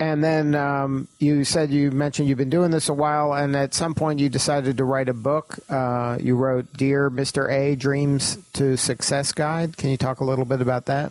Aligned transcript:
And 0.00 0.22
then 0.22 0.54
um, 0.54 1.08
you 1.18 1.44
said 1.44 1.70
you 1.70 1.90
mentioned 1.90 2.28
you've 2.28 2.38
been 2.38 2.50
doing 2.50 2.70
this 2.70 2.88
a 2.88 2.94
while, 2.94 3.34
and 3.34 3.56
at 3.56 3.74
some 3.74 3.94
point 3.94 4.20
you 4.20 4.28
decided 4.28 4.76
to 4.76 4.84
write 4.84 5.08
a 5.08 5.14
book. 5.14 5.58
Uh, 5.68 6.18
you 6.20 6.36
wrote 6.36 6.72
"Dear 6.72 7.10
Mr. 7.10 7.50
A: 7.50 7.74
Dreams 7.74 8.38
to 8.52 8.76
Success 8.76 9.32
Guide." 9.32 9.76
Can 9.76 9.90
you 9.90 9.96
talk 9.96 10.20
a 10.20 10.24
little 10.24 10.44
bit 10.44 10.60
about 10.60 10.86
that? 10.86 11.10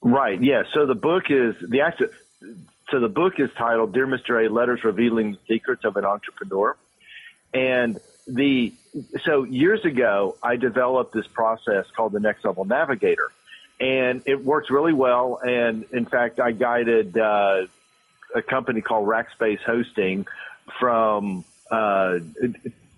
Right. 0.00 0.40
Yeah. 0.42 0.62
So 0.72 0.86
the 0.86 0.94
book 0.94 1.24
is 1.30 1.54
the 1.60 1.82
actual. 1.82 2.08
So 2.90 3.00
the 3.00 3.08
book 3.08 3.38
is 3.38 3.50
titled 3.58 3.92
"Dear 3.92 4.06
Mr. 4.06 4.46
A: 4.46 4.50
Letters 4.50 4.82
Revealing 4.82 5.32
the 5.32 5.38
Secrets 5.46 5.84
of 5.84 5.98
an 5.98 6.06
Entrepreneur," 6.06 6.76
and 7.52 8.00
the 8.26 8.72
so 9.22 9.44
years 9.44 9.84
ago 9.84 10.36
I 10.42 10.56
developed 10.56 11.12
this 11.12 11.26
process 11.26 11.84
called 11.94 12.12
the 12.12 12.20
Next 12.20 12.42
Level 12.42 12.64
Navigator 12.64 13.30
and 13.80 14.22
it 14.26 14.44
works 14.44 14.70
really 14.70 14.92
well. 14.92 15.38
And 15.42 15.84
in 15.92 16.06
fact, 16.06 16.40
I 16.40 16.52
guided 16.52 17.16
uh, 17.16 17.66
a 18.34 18.42
company 18.42 18.80
called 18.80 19.06
Rackspace 19.06 19.60
Hosting 19.60 20.26
from 20.78 21.44
uh, 21.70 22.18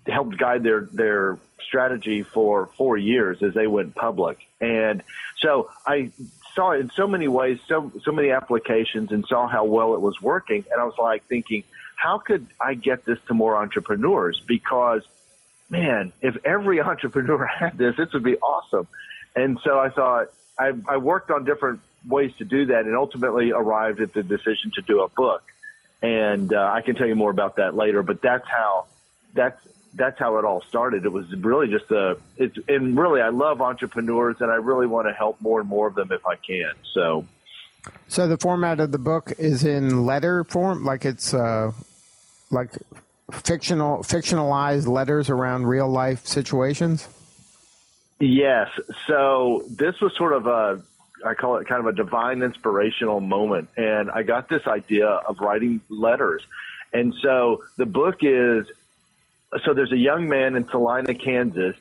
helped 0.07 0.37
guide 0.37 0.63
their 0.63 0.81
their 0.81 1.37
strategy 1.61 2.23
for 2.23 2.67
four 2.77 2.97
years 2.97 3.43
as 3.43 3.53
they 3.53 3.67
went 3.67 3.95
public. 3.95 4.39
And 4.59 5.03
so 5.37 5.69
I 5.85 6.11
saw 6.55 6.71
it 6.71 6.81
in 6.81 6.89
so 6.91 7.07
many 7.07 7.27
ways, 7.27 7.59
so 7.67 7.91
so 8.03 8.11
many 8.11 8.31
applications, 8.31 9.11
and 9.11 9.25
saw 9.25 9.47
how 9.47 9.65
well 9.65 9.93
it 9.93 10.01
was 10.01 10.21
working. 10.21 10.65
And 10.71 10.81
I 10.81 10.85
was 10.85 10.95
like 10.97 11.25
thinking, 11.25 11.63
how 11.95 12.17
could 12.17 12.47
I 12.59 12.73
get 12.73 13.05
this 13.05 13.19
to 13.27 13.33
more 13.33 13.55
entrepreneurs? 13.55 14.41
Because 14.45 15.03
man, 15.69 16.11
if 16.21 16.37
every 16.45 16.81
entrepreneur 16.91 17.45
had 17.45 17.77
this, 17.77 17.95
this 17.97 18.11
would 18.13 18.23
be 18.23 18.37
awesome. 18.37 18.87
And 19.35 19.59
so 19.63 19.79
I 19.79 19.89
thought, 19.89 20.29
I, 20.59 20.73
I 20.87 20.97
worked 20.97 21.31
on 21.31 21.45
different 21.45 21.79
ways 22.07 22.31
to 22.37 22.45
do 22.45 22.67
that 22.67 22.85
and 22.85 22.95
ultimately 22.95 23.51
arrived 23.51 24.01
at 24.01 24.13
the 24.13 24.23
decision 24.23 24.71
to 24.75 24.81
do 24.81 25.01
a 25.01 25.07
book. 25.07 25.43
And 26.01 26.53
uh, 26.53 26.71
I 26.73 26.81
can 26.81 26.95
tell 26.95 27.07
you 27.07 27.15
more 27.15 27.31
about 27.31 27.55
that 27.57 27.75
later, 27.75 28.03
but 28.03 28.21
that's 28.21 28.47
how 28.47 28.85
that's 29.33 29.59
that's 29.93 30.19
how 30.19 30.37
it 30.37 30.45
all 30.45 30.61
started. 30.61 31.05
It 31.05 31.11
was 31.11 31.33
really 31.35 31.67
just 31.67 31.91
a 31.91 32.17
it's 32.37 32.57
and 32.67 32.97
really 32.97 33.21
I 33.21 33.29
love 33.29 33.61
entrepreneurs 33.61 34.37
and 34.39 34.51
I 34.51 34.55
really 34.55 34.87
want 34.87 35.07
to 35.07 35.13
help 35.13 35.41
more 35.41 35.59
and 35.59 35.67
more 35.67 35.87
of 35.87 35.95
them 35.95 36.11
if 36.11 36.25
I 36.25 36.35
can. 36.35 36.71
So 36.93 37.25
So 38.07 38.27
the 38.27 38.37
format 38.37 38.79
of 38.79 38.91
the 38.91 38.97
book 38.97 39.33
is 39.37 39.63
in 39.63 40.05
letter 40.05 40.43
form 40.43 40.85
like 40.85 41.05
it's 41.05 41.33
uh 41.33 41.71
like 42.49 42.71
fictional 43.31 43.99
fictionalized 43.99 44.87
letters 44.87 45.29
around 45.29 45.67
real 45.67 45.89
life 45.89 46.25
situations? 46.25 47.07
Yes. 48.19 48.69
So 49.07 49.63
this 49.69 49.99
was 50.01 50.13
sort 50.15 50.33
of 50.33 50.45
a, 50.47 50.81
I 51.25 51.33
call 51.33 51.57
it 51.57 51.67
kind 51.67 51.79
of 51.79 51.87
a 51.87 51.95
divine 51.95 52.41
inspirational 52.41 53.19
moment. 53.19 53.69
And 53.77 54.11
I 54.11 54.23
got 54.23 54.49
this 54.49 54.67
idea 54.67 55.07
of 55.07 55.39
writing 55.39 55.81
letters. 55.89 56.43
And 56.91 57.13
so 57.21 57.63
the 57.77 57.85
book 57.85 58.17
is, 58.21 58.67
so 59.63 59.73
there's 59.73 59.91
a 59.91 59.97
young 59.97 60.27
man 60.27 60.55
in 60.55 60.67
Salina, 60.67 61.13
Kansas 61.13 61.75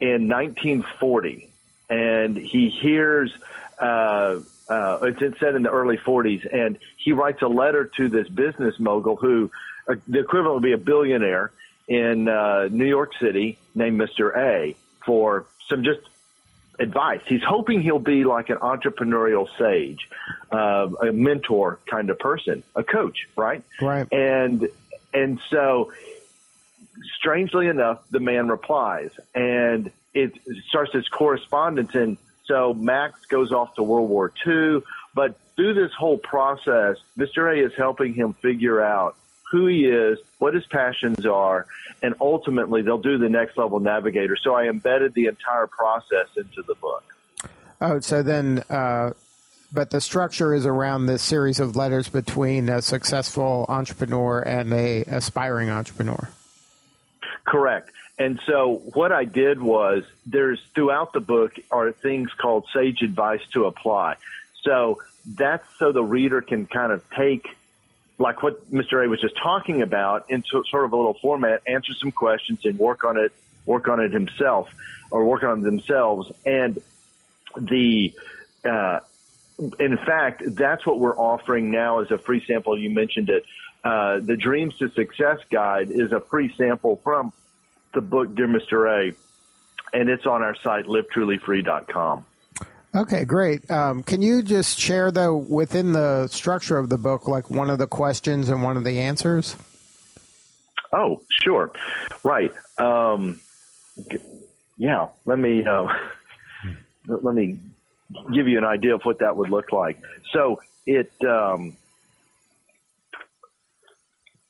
in 0.00 0.28
1940, 0.28 1.48
and 1.88 2.36
he 2.36 2.68
hears, 2.68 3.32
uh, 3.80 4.40
uh, 4.68 4.98
it's 5.02 5.38
said 5.38 5.54
in 5.54 5.62
the 5.62 5.70
early 5.70 5.96
40s, 5.96 6.46
and 6.52 6.78
he 6.96 7.12
writes 7.12 7.42
a 7.42 7.46
letter 7.46 7.90
to 7.96 8.08
this 8.08 8.28
business 8.28 8.78
mogul 8.78 9.16
who, 9.16 9.50
uh, 9.88 9.94
the 10.08 10.20
equivalent 10.20 10.54
would 10.54 10.62
be 10.62 10.72
a 10.72 10.78
billionaire 10.78 11.52
in 11.86 12.28
uh, 12.28 12.68
New 12.70 12.86
York 12.86 13.12
City 13.20 13.58
named 13.74 14.00
Mr. 14.00 14.36
A 14.36 14.74
for 15.04 15.46
some 15.68 15.84
just 15.84 16.00
advice. 16.78 17.20
He's 17.26 17.42
hoping 17.42 17.82
he'll 17.82 17.98
be 17.98 18.24
like 18.24 18.50
an 18.50 18.58
entrepreneurial 18.58 19.48
sage, 19.58 20.08
uh, 20.50 20.88
a 21.02 21.12
mentor 21.12 21.78
kind 21.86 22.10
of 22.10 22.18
person, 22.18 22.62
a 22.74 22.82
coach, 22.82 23.28
right? 23.36 23.62
Right. 23.80 24.10
And 24.12 24.68
and 25.12 25.40
so, 25.50 25.92
strangely 27.18 27.68
enough, 27.68 28.02
the 28.10 28.20
man 28.20 28.48
replies, 28.48 29.10
and 29.34 29.90
it 30.12 30.32
starts 30.68 30.92
this 30.92 31.08
correspondence. 31.08 31.94
And 31.94 32.18
so 32.46 32.74
Max 32.74 33.24
goes 33.26 33.52
off 33.52 33.74
to 33.76 33.82
World 33.82 34.08
War 34.08 34.32
II, 34.46 34.82
but 35.14 35.38
through 35.56 35.74
this 35.74 35.92
whole 35.92 36.18
process, 36.18 36.96
Mr. 37.16 37.52
A 37.52 37.64
is 37.64 37.72
helping 37.76 38.14
him 38.14 38.32
figure 38.34 38.82
out 38.82 39.16
who 39.50 39.66
he 39.66 39.86
is, 39.86 40.18
what 40.38 40.54
his 40.54 40.66
passions 40.66 41.24
are, 41.26 41.66
and 42.02 42.14
ultimately 42.20 42.82
they'll 42.82 42.98
do 42.98 43.18
the 43.18 43.28
next 43.28 43.56
level 43.56 43.80
navigator. 43.80 44.36
So 44.36 44.54
I 44.54 44.68
embedded 44.68 45.14
the 45.14 45.26
entire 45.26 45.66
process 45.66 46.28
into 46.36 46.62
the 46.62 46.74
book. 46.74 47.04
Oh, 47.80 48.00
so 48.00 48.22
then, 48.22 48.64
uh, 48.70 49.12
but 49.72 49.90
the 49.90 50.00
structure 50.00 50.54
is 50.54 50.66
around 50.66 51.06
this 51.06 51.22
series 51.22 51.60
of 51.60 51.76
letters 51.76 52.08
between 52.08 52.68
a 52.68 52.80
successful 52.80 53.66
entrepreneur 53.68 54.40
and 54.40 54.72
a 54.72 55.02
aspiring 55.02 55.70
entrepreneur. 55.70 56.28
Correct. 57.44 57.90
And 58.18 58.40
so 58.46 58.80
what 58.94 59.12
I 59.12 59.24
did 59.24 59.60
was 59.60 60.04
there's 60.24 60.60
throughout 60.74 61.12
the 61.12 61.20
book 61.20 61.56
are 61.70 61.90
things 61.92 62.30
called 62.40 62.66
sage 62.72 63.02
advice 63.02 63.42
to 63.52 63.64
apply. 63.64 64.16
So 64.62 65.02
that's 65.26 65.66
so 65.78 65.92
the 65.92 66.04
reader 66.04 66.40
can 66.40 66.66
kind 66.66 66.92
of 66.92 67.02
take 67.10 67.48
like 68.18 68.42
what 68.42 68.70
Mr. 68.70 69.04
A 69.04 69.08
was 69.08 69.20
just 69.20 69.36
talking 69.36 69.82
about 69.82 70.30
into 70.30 70.62
sort 70.70 70.84
of 70.84 70.92
a 70.92 70.96
little 70.96 71.14
format, 71.14 71.62
answer 71.66 71.92
some 71.94 72.12
questions 72.12 72.60
and 72.64 72.78
work 72.78 73.04
on 73.04 73.16
it, 73.16 73.32
work 73.66 73.88
on 73.88 74.00
it 74.00 74.12
himself 74.12 74.68
or 75.10 75.24
work 75.24 75.42
on 75.42 75.62
themselves. 75.62 76.30
And 76.46 76.80
the, 77.56 78.12
uh, 78.64 79.00
in 79.78 79.96
fact, 79.96 80.42
that's 80.54 80.86
what 80.86 80.98
we're 80.98 81.16
offering 81.16 81.70
now 81.70 82.00
as 82.00 82.10
a 82.10 82.18
free 82.18 82.44
sample. 82.46 82.78
You 82.78 82.90
mentioned 82.90 83.30
it. 83.30 83.44
Uh, 83.82 84.20
the 84.20 84.36
Dreams 84.36 84.76
to 84.78 84.88
Success 84.90 85.40
Guide 85.50 85.90
is 85.90 86.12
a 86.12 86.20
free 86.20 86.54
sample 86.56 87.00
from 87.04 87.32
the 87.92 88.00
book 88.00 88.34
Dear 88.34 88.48
Mr. 88.48 88.88
A, 88.88 89.14
and 89.92 90.08
it's 90.08 90.26
on 90.26 90.42
our 90.42 90.56
site 90.56 90.86
livetrulyfree.com. 90.86 92.24
Okay, 92.94 93.24
great. 93.24 93.68
Um, 93.70 94.04
can 94.04 94.22
you 94.22 94.42
just 94.42 94.78
share 94.78 95.10
though 95.10 95.36
within 95.36 95.92
the 95.92 96.28
structure 96.28 96.78
of 96.78 96.88
the 96.88 96.98
book, 96.98 97.26
like 97.26 97.50
one 97.50 97.68
of 97.68 97.78
the 97.78 97.88
questions 97.88 98.48
and 98.48 98.62
one 98.62 98.76
of 98.76 98.84
the 98.84 99.00
answers? 99.00 99.56
Oh, 100.92 101.20
sure. 101.42 101.72
Right. 102.22 102.52
Um, 102.78 103.40
yeah. 104.76 105.08
Let 105.24 105.40
me 105.40 105.64
uh, 105.64 105.88
let 107.08 107.34
me 107.34 107.58
give 108.32 108.46
you 108.46 108.58
an 108.58 108.64
idea 108.64 108.94
of 108.94 109.02
what 109.02 109.18
that 109.18 109.36
would 109.36 109.50
look 109.50 109.72
like. 109.72 110.00
So 110.32 110.60
it. 110.86 111.12
Um, 111.24 111.76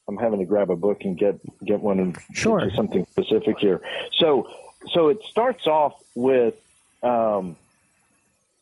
I'm 0.07 0.19
having 0.19 0.39
to 0.41 0.45
grab 0.45 0.71
a 0.71 0.77
book 0.77 0.99
and 1.05 1.17
get 1.17 1.41
get 1.65 1.81
one 1.81 1.99
and 1.99 2.19
sure. 2.35 2.71
something 2.77 3.07
specific 3.07 3.57
here. 3.59 3.81
So 4.19 4.47
so 4.93 5.09
it 5.09 5.19
starts 5.31 5.67
off 5.67 5.95
with 6.15 6.55
um, 7.03 7.57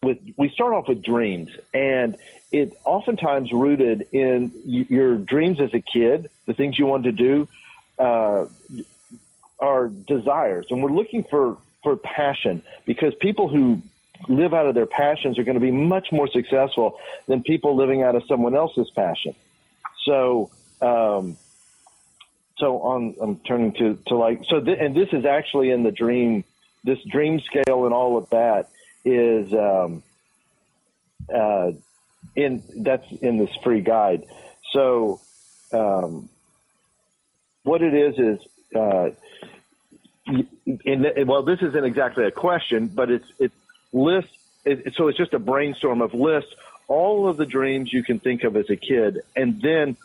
with 0.02 0.18
we 0.36 0.48
start 0.50 0.74
off 0.74 0.88
with 0.88 1.02
dreams, 1.02 1.50
and 1.72 2.16
it 2.50 2.78
oftentimes 2.84 3.52
rooted 3.52 4.08
in 4.12 4.52
your 4.64 5.16
dreams 5.16 5.60
as 5.60 5.72
a 5.74 5.80
kid, 5.80 6.30
the 6.46 6.54
things 6.54 6.78
you 6.78 6.86
wanted 6.86 7.16
to 7.16 7.24
do, 7.24 7.48
uh, 7.98 8.46
are 9.58 9.88
desires, 9.88 10.66
and 10.70 10.82
we're 10.82 10.90
looking 10.90 11.24
for 11.24 11.56
for 11.82 11.96
passion 11.96 12.62
because 12.84 13.14
people 13.20 13.48
who 13.48 13.82
live 14.28 14.54
out 14.54 14.66
of 14.66 14.74
their 14.74 14.86
passions 14.86 15.38
are 15.38 15.42
going 15.42 15.56
to 15.56 15.60
be 15.60 15.72
much 15.72 16.12
more 16.12 16.28
successful 16.28 16.98
than 17.26 17.42
people 17.42 17.76
living 17.76 18.02
out 18.02 18.14
of 18.14 18.22
someone 18.28 18.54
else's 18.54 18.88
passion. 18.90 19.34
So 20.04 20.50
um, 20.80 21.36
so 22.58 22.80
on, 22.80 23.16
I'm 23.20 23.36
turning 23.40 23.72
to, 23.72 23.98
to 24.06 24.14
like, 24.14 24.44
so, 24.48 24.60
th- 24.60 24.78
and 24.80 24.94
this 24.94 25.08
is 25.12 25.24
actually 25.24 25.70
in 25.70 25.82
the 25.82 25.90
dream, 25.90 26.44
this 26.84 26.98
dream 27.10 27.40
scale 27.40 27.86
and 27.86 27.92
all 27.92 28.16
of 28.16 28.30
that 28.30 28.70
is, 29.04 29.52
um, 29.52 30.02
uh, 31.32 31.72
in, 32.36 32.62
that's 32.76 33.10
in 33.20 33.38
this 33.38 33.50
free 33.62 33.80
guide. 33.80 34.24
So, 34.72 35.20
um, 35.72 36.28
what 37.62 37.82
it 37.82 37.94
is 37.94 38.18
is, 38.18 38.40
uh, 38.74 39.10
in 40.84 41.26
well, 41.26 41.42
this 41.42 41.60
isn't 41.60 41.84
exactly 41.84 42.24
a 42.24 42.30
question, 42.30 42.86
but 42.88 43.10
it's, 43.10 43.26
it 43.38 43.52
lists, 43.92 44.32
it, 44.64 44.94
so 44.94 45.08
it's 45.08 45.18
just 45.18 45.34
a 45.34 45.38
brainstorm 45.38 46.00
of 46.00 46.14
lists 46.14 46.54
all 46.88 47.28
of 47.28 47.36
the 47.36 47.46
dreams 47.46 47.92
you 47.92 48.02
can 48.02 48.18
think 48.18 48.44
of 48.44 48.56
as 48.56 48.68
a 48.68 48.76
kid 48.76 49.20
and 49.34 49.62
then 49.62 49.96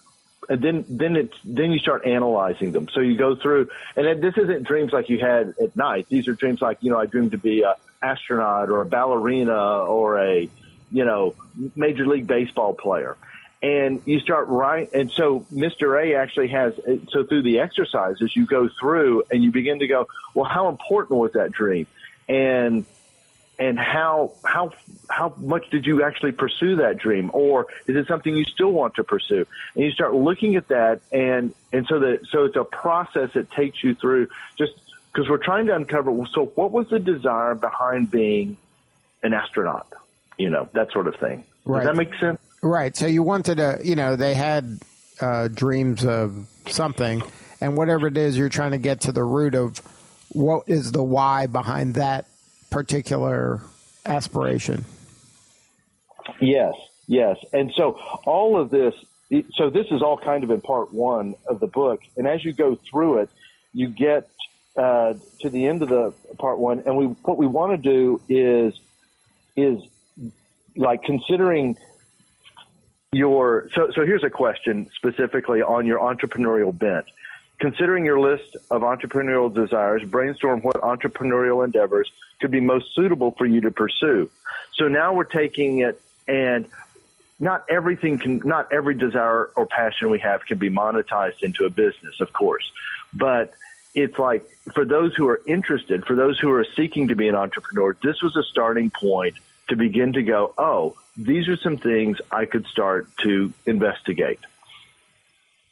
and 0.50 0.62
then 0.62 0.86
then 0.88 1.16
it's 1.16 1.38
then 1.44 1.72
you 1.72 1.80
start 1.80 2.06
analyzing 2.06 2.72
them. 2.72 2.88
So 2.94 3.02
you 3.02 3.18
go 3.18 3.36
through, 3.36 3.70
and 3.96 4.24
this 4.24 4.38
isn't 4.38 4.64
dreams 4.64 4.94
like 4.94 5.10
you 5.10 5.20
had 5.20 5.56
at 5.62 5.76
night. 5.76 6.08
These 6.10 6.28
are 6.28 6.34
dreams 6.34 6.62
like 6.62 6.78
you 6.82 6.92
know 6.92 7.00
I 7.00 7.06
dreamed 7.06 7.32
to 7.32 7.38
be 7.38 7.64
a 7.64 7.76
astronaut 8.02 8.70
or 8.70 8.82
a 8.82 8.86
ballerina 8.86 9.56
or 9.56 10.20
a 10.20 10.50
you 10.92 11.06
know 11.06 11.36
major 11.76 12.06
league 12.06 12.28
baseball 12.28 12.74
player. 12.74 13.18
And 13.62 14.04
you 14.06 14.20
start 14.20 14.50
right, 14.50 14.92
and 14.94 15.10
so 15.10 15.46
Mr. 15.52 16.00
A 16.00 16.16
actually 16.16 16.50
has. 16.50 16.76
So 17.10 17.24
through 17.24 17.42
the 17.42 17.60
exercises, 17.60 18.36
you 18.36 18.46
go 18.46 18.70
through 18.80 19.24
and 19.32 19.44
you 19.44 19.52
begin 19.52 19.80
to 19.80 19.88
go, 19.88 20.08
well, 20.36 20.46
how 20.46 20.70
important 20.70 21.20
was 21.20 21.34
that 21.34 21.52
dream? 21.52 21.88
And 22.30 22.86
and 23.60 23.80
how 23.80 24.34
how 24.44 24.72
how 25.10 25.34
much 25.38 25.70
did 25.70 25.86
you 25.86 26.04
actually 26.04 26.32
pursue 26.32 26.76
that 26.78 26.98
dream 26.98 27.32
or 27.34 27.68
is 27.88 27.96
it 27.96 28.08
something 28.08 28.36
you 28.36 28.44
still 28.44 28.72
want 28.72 28.96
to 28.96 29.04
pursue 29.04 29.46
and 29.76 29.84
you 29.84 29.92
start 29.92 30.14
looking 30.14 30.56
at 30.56 30.68
that 30.68 31.02
and 31.12 31.54
and 31.74 31.88
so 31.88 32.00
that 32.00 32.20
so 32.30 32.46
it's 32.46 32.56
a 32.56 32.64
process 32.64 33.32
that 33.34 33.50
takes 33.52 33.84
you 33.84 33.96
through 33.96 34.28
just 34.58 34.74
because 35.12 35.30
we're 35.30 35.38
trying 35.38 35.66
to 35.66 35.76
uncover 35.76 36.12
so 36.34 36.46
what 36.56 36.72
was 36.72 36.88
the 36.90 37.00
desire 37.00 37.56
behind 37.56 38.10
being 38.12 38.58
an 39.24 39.34
astronaut 39.34 39.88
you 40.38 40.50
know 40.50 40.68
that 40.74 40.92
sort 40.92 41.08
of 41.08 41.16
thing 41.16 41.44
right. 41.66 41.80
does 41.80 41.88
that 41.88 41.96
make 41.96 42.14
sense 42.20 42.40
right 42.62 42.96
so 42.96 43.06
you 43.06 43.24
wanted 43.24 43.56
to 43.56 43.80
you 43.84 43.96
know 43.96 44.16
they 44.16 44.34
had 44.34 44.80
uh, 45.20 45.48
dreams 45.48 46.06
of 46.06 46.48
something 46.68 47.24
and 47.60 47.76
whatever 47.76 48.08
it 48.08 48.18
is 48.18 48.38
you're 48.38 48.50
trying 48.50 48.72
to 48.72 48.78
get 48.78 49.02
to 49.02 49.12
the 49.12 49.24
root 49.24 49.56
of 49.56 49.80
what 50.30 50.64
is 50.68 50.92
the 50.92 51.04
why 51.04 51.48
behind 51.48 51.96
that 51.96 52.26
particular 52.70 53.62
aspiration. 54.06 54.86
Yes, 56.40 56.74
yes. 57.08 57.38
And 57.54 57.72
so 57.76 58.00
all 58.26 58.60
of 58.60 58.70
this, 58.70 58.94
so 59.56 59.70
this 59.70 59.88
is 59.92 60.02
all 60.02 60.18
kind 60.18 60.44
of 60.44 60.52
in 60.52 60.62
part 60.62 60.94
one 60.94 61.36
of 61.48 61.60
the 61.60 61.68
book. 61.68 62.02
And 62.16 62.28
as 62.28 62.44
you 62.44 62.54
go 62.54 62.76
through 62.76 63.20
it, 63.20 63.30
you 63.74 63.90
get 63.90 64.30
uh, 64.78 65.14
to 65.42 65.50
the 65.50 65.66
end 65.66 65.82
of 65.82 65.90
the 65.90 66.14
part 66.38 66.60
one, 66.60 66.84
and 66.86 66.96
we 66.98 67.06
what 67.06 67.38
we 67.38 67.48
want 67.48 67.72
to 67.72 67.90
do 67.90 68.22
is 68.30 68.80
is 69.56 69.82
like 70.76 71.04
considering 71.04 71.78
your 73.12 73.70
so 73.74 73.90
so 73.96 74.06
here's 74.06 74.24
a 74.24 74.30
question 74.30 74.90
specifically 74.96 75.62
on 75.62 75.86
your 75.86 76.00
entrepreneurial 76.00 76.78
bent 76.78 77.06
Considering 77.60 78.06
your 78.06 78.20
list 78.20 78.56
of 78.70 78.84
entrepreneurial 78.84 79.52
desires, 79.52 80.04
brainstorm 80.04 80.62
what 80.62 80.76
entrepreneurial 80.82 81.66
endeavors 81.66 82.12
could 82.40 82.52
be 82.52 82.60
most 82.60 82.94
suitable 82.94 83.32
for 83.32 83.48
you 83.48 83.62
to 83.62 83.72
pursue. 83.72 84.30
So 84.76 84.88
now 84.88 85.14
we're 85.14 85.24
taking 85.24 85.80
it 85.80 86.00
and 86.28 86.68
not 87.40 87.66
everything 87.68 88.20
can, 88.20 88.42
not 88.46 88.72
every 88.72 88.94
desire 88.94 89.50
or 89.56 89.66
passion 89.66 90.12
we 90.12 90.20
have 90.20 90.46
can 90.46 90.60
be 90.60 90.70
monetized 90.70 91.42
into 91.42 91.66
a 91.66 91.70
business, 91.70 92.20
of 92.20 92.32
course. 92.32 92.72
But 93.12 93.54
it's 93.98 94.20
like 94.20 94.48
for 94.74 94.86
those 94.86 95.16
who 95.16 95.28
are 95.28 95.42
interested, 95.48 96.06
for 96.06 96.16
those 96.16 96.40
who 96.40 96.52
are 96.52 96.66
seeking 96.76 97.08
to 97.08 97.16
be 97.16 97.28
an 97.28 97.36
entrepreneur, 97.36 97.98
this 98.04 98.22
was 98.22 98.36
a 98.36 98.44
starting 98.44 98.92
point 98.92 99.36
to 99.70 99.76
begin 99.76 100.14
to 100.14 100.22
go, 100.22 100.54
oh, 100.58 100.96
these 101.18 101.48
are 101.48 101.58
some 101.58 101.78
things 101.78 102.18
I 102.32 102.46
could 102.46 102.68
start 102.68 103.08
to 103.24 103.52
investigate. 103.66 104.40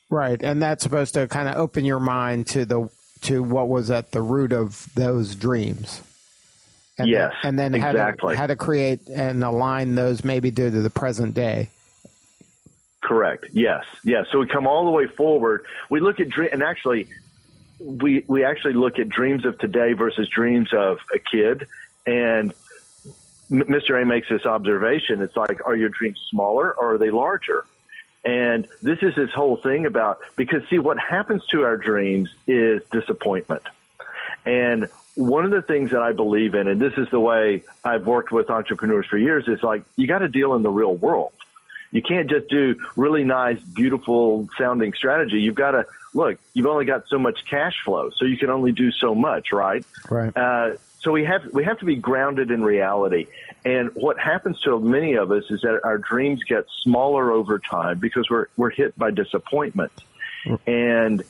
Right, 0.09 0.41
and 0.41 0.61
that's 0.61 0.83
supposed 0.83 1.13
to 1.13 1.27
kind 1.27 1.47
of 1.47 1.55
open 1.55 1.85
your 1.85 1.99
mind 1.99 2.47
to 2.47 2.65
the 2.65 2.89
to 3.21 3.43
what 3.43 3.69
was 3.69 3.91
at 3.91 4.11
the 4.11 4.21
root 4.21 4.51
of 4.51 4.87
those 4.95 5.35
dreams. 5.35 6.01
And 6.97 7.07
yes, 7.07 7.31
then, 7.43 7.49
and 7.49 7.59
then 7.59 7.75
exactly. 7.75 8.35
how, 8.35 8.41
to, 8.41 8.41
how 8.41 8.47
to 8.47 8.55
create 8.55 9.07
and 9.07 9.43
align 9.43 9.95
those 9.95 10.23
maybe 10.23 10.49
due 10.49 10.71
to 10.71 10.81
the 10.81 10.89
present 10.89 11.33
day. 11.33 11.69
Correct. 13.01 13.45
Yes. 13.51 13.83
Yes. 14.03 14.25
So 14.31 14.39
we 14.39 14.47
come 14.47 14.65
all 14.65 14.85
the 14.85 14.91
way 14.91 15.05
forward. 15.05 15.65
We 15.89 15.99
look 15.99 16.19
at 16.19 16.29
dream, 16.29 16.49
and 16.51 16.63
actually, 16.63 17.07
we 17.79 18.23
we 18.27 18.43
actually 18.43 18.73
look 18.73 18.99
at 18.99 19.09
dreams 19.09 19.45
of 19.45 19.57
today 19.57 19.93
versus 19.93 20.27
dreams 20.29 20.69
of 20.73 20.99
a 21.13 21.19
kid. 21.19 21.67
And 22.05 22.53
Mr. 23.49 24.01
A 24.01 24.05
makes 24.05 24.29
this 24.29 24.45
observation. 24.45 25.21
It's 25.21 25.35
like, 25.35 25.65
are 25.65 25.75
your 25.75 25.89
dreams 25.89 26.19
smaller 26.29 26.71
or 26.71 26.95
are 26.95 26.97
they 26.97 27.11
larger? 27.11 27.65
And 28.23 28.67
this 28.81 28.99
is 29.03 29.13
his 29.13 29.31
whole 29.31 29.57
thing 29.57 29.85
about 29.85 30.19
because 30.35 30.67
see 30.69 30.79
what 30.79 30.97
happens 30.97 31.45
to 31.51 31.63
our 31.63 31.77
dreams 31.77 32.29
is 32.47 32.81
disappointment. 32.91 33.61
And 34.45 34.89
one 35.13 35.45
of 35.45 35.51
the 35.51 35.61
things 35.61 35.91
that 35.91 36.01
I 36.01 36.11
believe 36.11 36.55
in, 36.55 36.67
and 36.67 36.81
this 36.81 36.93
is 36.97 37.07
the 37.09 37.19
way 37.19 37.63
I've 37.83 38.07
worked 38.07 38.31
with 38.31 38.49
entrepreneurs 38.49 39.05
for 39.05 39.17
years, 39.17 39.47
is 39.47 39.61
like 39.61 39.83
you 39.95 40.07
got 40.07 40.19
to 40.19 40.27
deal 40.27 40.55
in 40.55 40.63
the 40.63 40.71
real 40.71 40.95
world. 40.95 41.33
You 41.91 42.01
can't 42.01 42.29
just 42.29 42.49
do 42.49 42.75
really 42.95 43.23
nice, 43.23 43.59
beautiful 43.61 44.49
sounding 44.57 44.93
strategy. 44.93 45.39
You've 45.39 45.55
got 45.55 45.71
to 45.71 45.85
look. 46.15 46.39
You've 46.53 46.65
only 46.65 46.85
got 46.85 47.07
so 47.07 47.19
much 47.19 47.39
cash 47.49 47.75
flow, 47.83 48.09
so 48.15 48.25
you 48.25 48.37
can 48.37 48.49
only 48.49 48.71
do 48.71 48.91
so 48.91 49.13
much, 49.13 49.51
right? 49.51 49.85
Right. 50.09 50.35
Uh, 50.35 50.77
so 50.99 51.11
we 51.11 51.23
have 51.25 51.41
we 51.53 51.63
have 51.63 51.77
to 51.79 51.85
be 51.85 51.95
grounded 51.95 52.49
in 52.49 52.63
reality. 52.63 53.27
And 53.63 53.91
what 53.93 54.17
happens 54.19 54.59
to 54.61 54.79
many 54.79 55.13
of 55.13 55.31
us 55.31 55.43
is 55.49 55.61
that 55.61 55.81
our 55.83 55.99
dreams 55.99 56.43
get 56.43 56.65
smaller 56.83 57.31
over 57.31 57.59
time 57.59 57.99
because 57.99 58.27
we're 58.29 58.47
we're 58.57 58.71
hit 58.71 58.97
by 58.97 59.11
disappointment. 59.11 59.91
And 60.67 61.23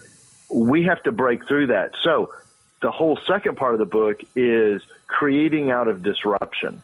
we 0.50 0.84
have 0.84 1.01
to 1.04 1.12
break 1.12 1.48
through 1.48 1.68
that. 1.68 1.92
So 2.04 2.34
the 2.82 2.92
whole 2.92 3.18
second 3.27 3.58
part 3.58 3.74
of 3.74 3.80
the 3.80 3.86
book 3.86 4.22
is 4.36 4.82
creating 5.08 5.72
out 5.72 5.88
of 5.88 6.04
disruption 6.04 6.82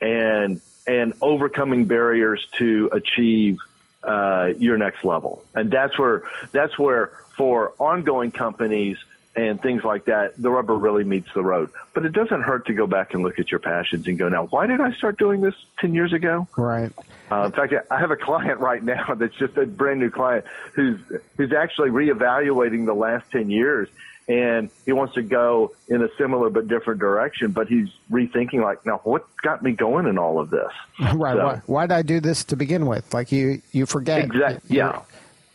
and 0.00 0.60
and 0.86 1.14
overcoming 1.20 1.86
barriers 1.86 2.46
to 2.58 2.90
achieve 2.92 3.58
uh, 4.02 4.52
your 4.58 4.78
next 4.78 5.04
level. 5.04 5.44
And 5.54 5.70
that's 5.70 5.98
where 5.98 6.22
that's 6.52 6.78
where 6.78 7.12
for 7.36 7.74
ongoing 7.78 8.30
companies 8.30 8.98
and 9.36 9.62
things 9.62 9.84
like 9.84 10.06
that, 10.06 10.34
the 10.36 10.50
rubber 10.50 10.74
really 10.74 11.04
meets 11.04 11.28
the 11.34 11.42
road. 11.42 11.70
But 11.94 12.04
it 12.04 12.12
doesn't 12.12 12.42
hurt 12.42 12.66
to 12.66 12.74
go 12.74 12.86
back 12.86 13.14
and 13.14 13.22
look 13.22 13.38
at 13.38 13.50
your 13.50 13.60
passions 13.60 14.06
and 14.08 14.18
go, 14.18 14.28
now, 14.28 14.46
why 14.46 14.66
did 14.66 14.80
I 14.80 14.92
start 14.92 15.18
doing 15.18 15.40
this 15.40 15.54
10 15.78 15.94
years 15.94 16.12
ago? 16.12 16.48
Right. 16.56 16.92
Uh, 17.30 17.44
in 17.44 17.52
fact, 17.52 17.72
I 17.90 17.98
have 17.98 18.10
a 18.10 18.16
client 18.16 18.58
right 18.60 18.82
now 18.82 19.14
that's 19.14 19.36
just 19.36 19.56
a 19.56 19.66
brand 19.66 20.00
new 20.00 20.10
client 20.10 20.44
who's, 20.74 20.98
who's 21.36 21.52
actually 21.52 21.90
reevaluating 21.90 22.86
the 22.86 22.94
last 22.94 23.30
10 23.30 23.50
years 23.50 23.88
and 24.30 24.70
he 24.86 24.92
wants 24.92 25.14
to 25.14 25.22
go 25.22 25.72
in 25.88 26.02
a 26.02 26.08
similar 26.16 26.50
but 26.50 26.68
different 26.68 27.00
direction, 27.00 27.50
but 27.50 27.66
he's 27.66 27.88
rethinking 28.12 28.62
like, 28.62 28.86
now 28.86 29.00
what 29.02 29.24
got 29.42 29.60
me 29.60 29.72
going 29.72 30.06
in 30.06 30.18
all 30.18 30.38
of 30.38 30.50
this? 30.50 30.70
Right. 31.14 31.36
So, 31.36 31.44
why, 31.44 31.62
why 31.66 31.86
did 31.86 31.94
I 31.94 32.02
do 32.02 32.20
this 32.20 32.44
to 32.44 32.56
begin 32.56 32.86
with? 32.86 33.12
Like 33.12 33.32
you, 33.32 33.60
you 33.72 33.86
forget. 33.86 34.22
Exactly. 34.22 34.76
Yeah. 34.76 35.02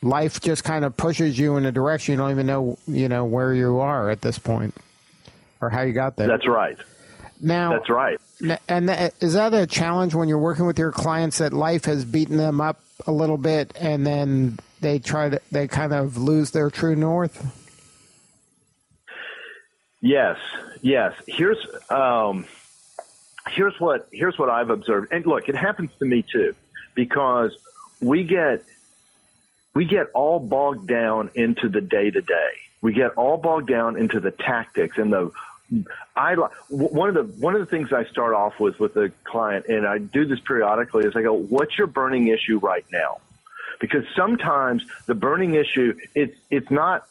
life 0.02 0.42
just 0.42 0.64
kind 0.66 0.84
of 0.84 0.98
pushes 0.98 1.40
you 1.40 1.56
in 1.56 1.66
a 1.66 1.72
direction 1.72 2.14
you 2.14 2.18
don't 2.18 2.32
even 2.32 2.46
know, 2.48 2.78
you 2.88 3.08
know, 3.08 3.24
where 3.24 3.54
you 3.54 3.80
are 3.80 4.10
at 4.10 4.22
this 4.22 4.38
point 4.38 4.76
or 5.62 5.70
how 5.70 5.82
you 5.84 5.94
got 5.94 6.18
there. 6.18 6.28
That's 6.28 6.48
right. 6.48 6.78
Now, 7.40 7.72
that's 7.74 7.90
right. 7.90 8.20
And 8.68 8.90
is 9.22 9.34
that 9.34 9.54
a 9.54 9.66
challenge 9.68 10.14
when 10.16 10.28
you're 10.28 10.38
working 10.40 10.66
with 10.66 10.78
your 10.78 10.92
clients 10.92 11.38
that 11.38 11.54
life 11.54 11.86
has 11.86 12.04
beaten 12.04 12.38
them 12.38 12.60
up 12.60 12.82
a 13.08 13.12
little 13.12 13.38
bit 13.38 13.74
and 13.80 14.06
then 14.06 14.58
they 14.82 15.00
try 15.00 15.30
to, 15.30 15.42
they 15.52 15.68
kind 15.68 15.94
of 15.94 16.18
lose 16.18 16.52
their 16.52 16.70
true 16.70 16.96
north? 16.96 17.62
Yes, 20.06 20.38
yes. 20.84 21.14
Here's, 21.26 21.58
um, 21.90 22.46
here's 23.50 23.74
what, 23.80 24.08
here's 24.12 24.38
what 24.38 24.52
I've 24.52 24.70
observed. 24.70 25.12
And 25.12 25.26
look, 25.26 25.50
it 25.50 25.56
happens 25.56 25.90
to 25.98 26.06
me 26.06 26.22
too, 26.22 26.54
because 26.94 27.58
we 28.00 28.24
get, 28.24 28.64
we 29.74 29.86
get 29.86 30.12
all 30.14 30.38
bogged 30.38 30.88
down 30.88 31.32
into 31.34 31.70
the 31.70 31.82
day 31.82 32.12
to 32.12 32.22
day. 32.22 32.52
We 32.84 32.94
get 32.94 33.16
all 33.16 33.38
bogged 33.38 33.68
down 33.68 33.98
into 33.98 34.20
the 34.20 34.30
tactics 34.30 35.00
and 35.00 35.12
the 35.12 35.32
I 36.16 36.36
one 36.70 37.10
of 37.10 37.16
the 37.16 37.24
one 37.42 37.56
of 37.56 37.60
the 37.60 37.66
things 37.66 37.92
I 37.92 38.06
start 38.06 38.36
off 38.36 38.60
with 38.60 38.80
with 38.80 38.96
a 38.98 39.12
client, 39.24 39.66
and 39.68 39.88
I 39.88 39.98
do 39.98 40.24
this 40.26 40.40
periodically, 40.40 41.06
is 41.06 41.16
I 41.16 41.24
go, 41.24 41.34
"What's 41.34 41.76
your 41.76 41.88
burning 41.88 42.28
issue 42.28 42.60
right 42.60 42.86
now?" 42.92 43.18
Because 43.82 44.04
sometimes 44.16 44.86
the 45.08 45.16
burning 45.16 45.56
issue 45.56 45.98
it's 46.14 46.38
it's 46.52 46.70
not 46.70 47.08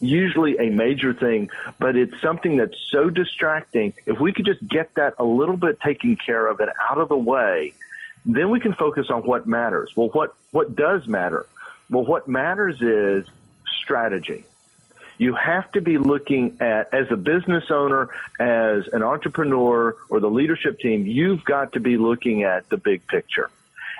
usually 0.00 0.56
a 0.58 0.70
major 0.70 1.12
thing, 1.12 1.50
but 1.78 1.96
it's 1.96 2.20
something 2.20 2.56
that's 2.56 2.78
so 2.90 3.10
distracting. 3.10 3.94
If 4.06 4.20
we 4.20 4.32
could 4.32 4.46
just 4.46 4.66
get 4.66 4.94
that 4.94 5.14
a 5.18 5.24
little 5.24 5.56
bit 5.56 5.80
taken 5.80 6.16
care 6.16 6.46
of 6.46 6.60
and 6.60 6.70
out 6.90 6.98
of 6.98 7.08
the 7.08 7.16
way, 7.16 7.74
then 8.24 8.50
we 8.50 8.60
can 8.60 8.74
focus 8.74 9.06
on 9.10 9.22
what 9.22 9.46
matters. 9.46 9.92
Well, 9.96 10.08
what 10.08 10.34
what 10.50 10.76
does 10.76 11.06
matter? 11.06 11.46
Well, 11.90 12.04
what 12.04 12.28
matters 12.28 12.80
is 12.80 13.26
strategy 13.82 14.44
you 15.18 15.34
have 15.34 15.70
to 15.72 15.80
be 15.80 15.98
looking 15.98 16.56
at, 16.60 16.94
as 16.94 17.10
a 17.10 17.16
business 17.16 17.64
owner, 17.70 18.08
as 18.38 18.86
an 18.92 19.02
entrepreneur 19.02 19.96
or 20.08 20.20
the 20.20 20.30
leadership 20.30 20.78
team, 20.78 21.06
you've 21.06 21.44
got 21.44 21.72
to 21.72 21.80
be 21.80 21.96
looking 21.96 22.44
at 22.44 22.68
the 22.68 22.76
big 22.76 23.06
picture. 23.06 23.50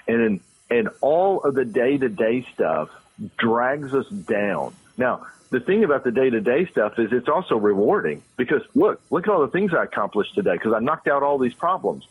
And 0.07 0.21
in, 0.23 0.41
and 0.71 0.89
all 1.01 1.43
of 1.43 1.55
the 1.55 1.65
day 1.65 1.99
to 1.99 2.09
day 2.09 2.47
stuff 2.55 2.89
drags 3.37 3.93
us 3.95 4.09
down. 4.09 4.75
Now, 4.97 5.27
the 5.51 5.61
thing 5.61 5.85
about 5.85 6.05
the 6.05 6.13
day 6.13 6.31
to 6.31 6.41
day 6.41 6.67
stuff 6.67 6.99
is 6.99 7.13
it's 7.13 7.29
also 7.29 7.57
rewarding 7.57 8.23
because 8.37 8.63
look, 8.75 9.01
look 9.11 9.27
at 9.27 9.33
all 9.33 9.41
the 9.41 9.49
things 9.53 9.73
I 9.75 9.85
accomplished 9.85 10.35
today 10.35 10.55
because 10.55 10.73
I 10.73 10.81
knocked 10.81 11.09
out 11.09 11.23
all 11.23 11.39
these 11.39 11.55
problems. 11.55 12.07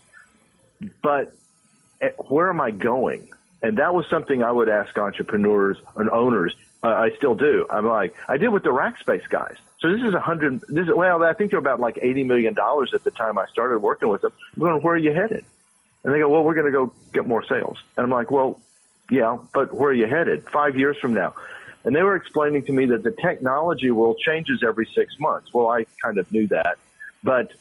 But 1.01 1.33
eh, 2.01 2.09
where 2.17 2.49
am 2.49 2.61
I 2.61 2.71
going? 2.71 3.29
And 3.61 3.77
that 3.77 3.93
was 3.93 4.05
something 4.07 4.43
I 4.43 4.51
would 4.51 4.69
ask 4.69 4.97
entrepreneurs 4.97 5.77
and 5.95 6.09
owners 6.09 6.55
uh, 6.83 6.89
I 6.89 7.11
still 7.17 7.35
do. 7.35 7.65
I'm 7.69 7.87
like, 7.87 8.15
I 8.27 8.37
did 8.37 8.49
with 8.49 8.63
the 8.63 8.69
Rackspace 8.69 9.27
guys. 9.29 9.55
So 9.79 9.91
this 9.91 10.01
is 10.01 10.13
a 10.13 10.19
hundred. 10.19 10.61
This 10.69 10.87
is 10.87 10.93
well, 10.93 11.23
I 11.23 11.33
think 11.33 11.51
they're 11.51 11.59
about 11.59 11.79
like 11.79 11.99
eighty 12.01 12.23
million 12.23 12.53
dollars 12.53 12.93
at 12.93 13.03
the 13.03 13.11
time 13.11 13.37
I 13.37 13.45
started 13.47 13.79
working 13.79 14.09
with 14.09 14.21
them. 14.21 14.31
I'm 14.55 14.61
going, 14.61 14.81
where 14.81 14.95
are 14.95 14.97
you 14.97 15.13
headed? 15.13 15.45
And 16.03 16.13
they 16.13 16.19
go, 16.19 16.29
well, 16.29 16.43
we're 16.43 16.53
going 16.53 16.67
to 16.67 16.71
go 16.71 16.93
get 17.13 17.27
more 17.27 17.45
sales. 17.45 17.77
And 17.95 18.03
I'm 18.03 18.09
like, 18.09 18.31
well, 18.31 18.59
yeah, 19.11 19.37
but 19.53 19.73
where 19.73 19.89
are 19.89 19.93
you 19.93 20.07
headed? 20.07 20.47
Five 20.49 20.77
years 20.77 20.97
from 20.97 21.13
now. 21.13 21.35
And 21.87 21.95
they 21.95 22.03
were 22.03 22.17
explaining 22.17 22.65
to 22.65 22.73
me 22.73 22.87
that 22.87 23.03
the 23.03 23.11
technology 23.11 23.91
world 23.91 24.19
changes 24.19 24.61
every 24.61 24.89
six 24.93 25.17
months. 25.21 25.53
Well, 25.53 25.69
I 25.69 25.85
kind 26.03 26.17
of 26.17 26.29
knew 26.33 26.45
that, 26.47 26.77
but 27.23 27.53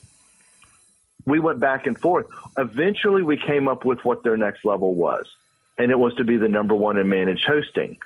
we 1.25 1.38
went 1.38 1.61
back 1.61 1.87
and 1.87 1.97
forth. 1.97 2.26
Eventually, 2.59 3.23
we 3.23 3.37
came 3.37 3.68
up 3.68 3.85
with 3.85 4.04
what 4.04 4.25
their 4.25 4.37
next 4.37 4.64
level 4.64 4.97
was, 4.97 5.33
and 5.78 5.92
it 5.92 5.99
was 5.99 6.12
to 6.16 6.25
be 6.25 6.38
the 6.38 6.49
number 6.49 6.75
one 6.75 6.97
in 6.97 7.09
managed 7.09 7.45
hosting 7.47 7.99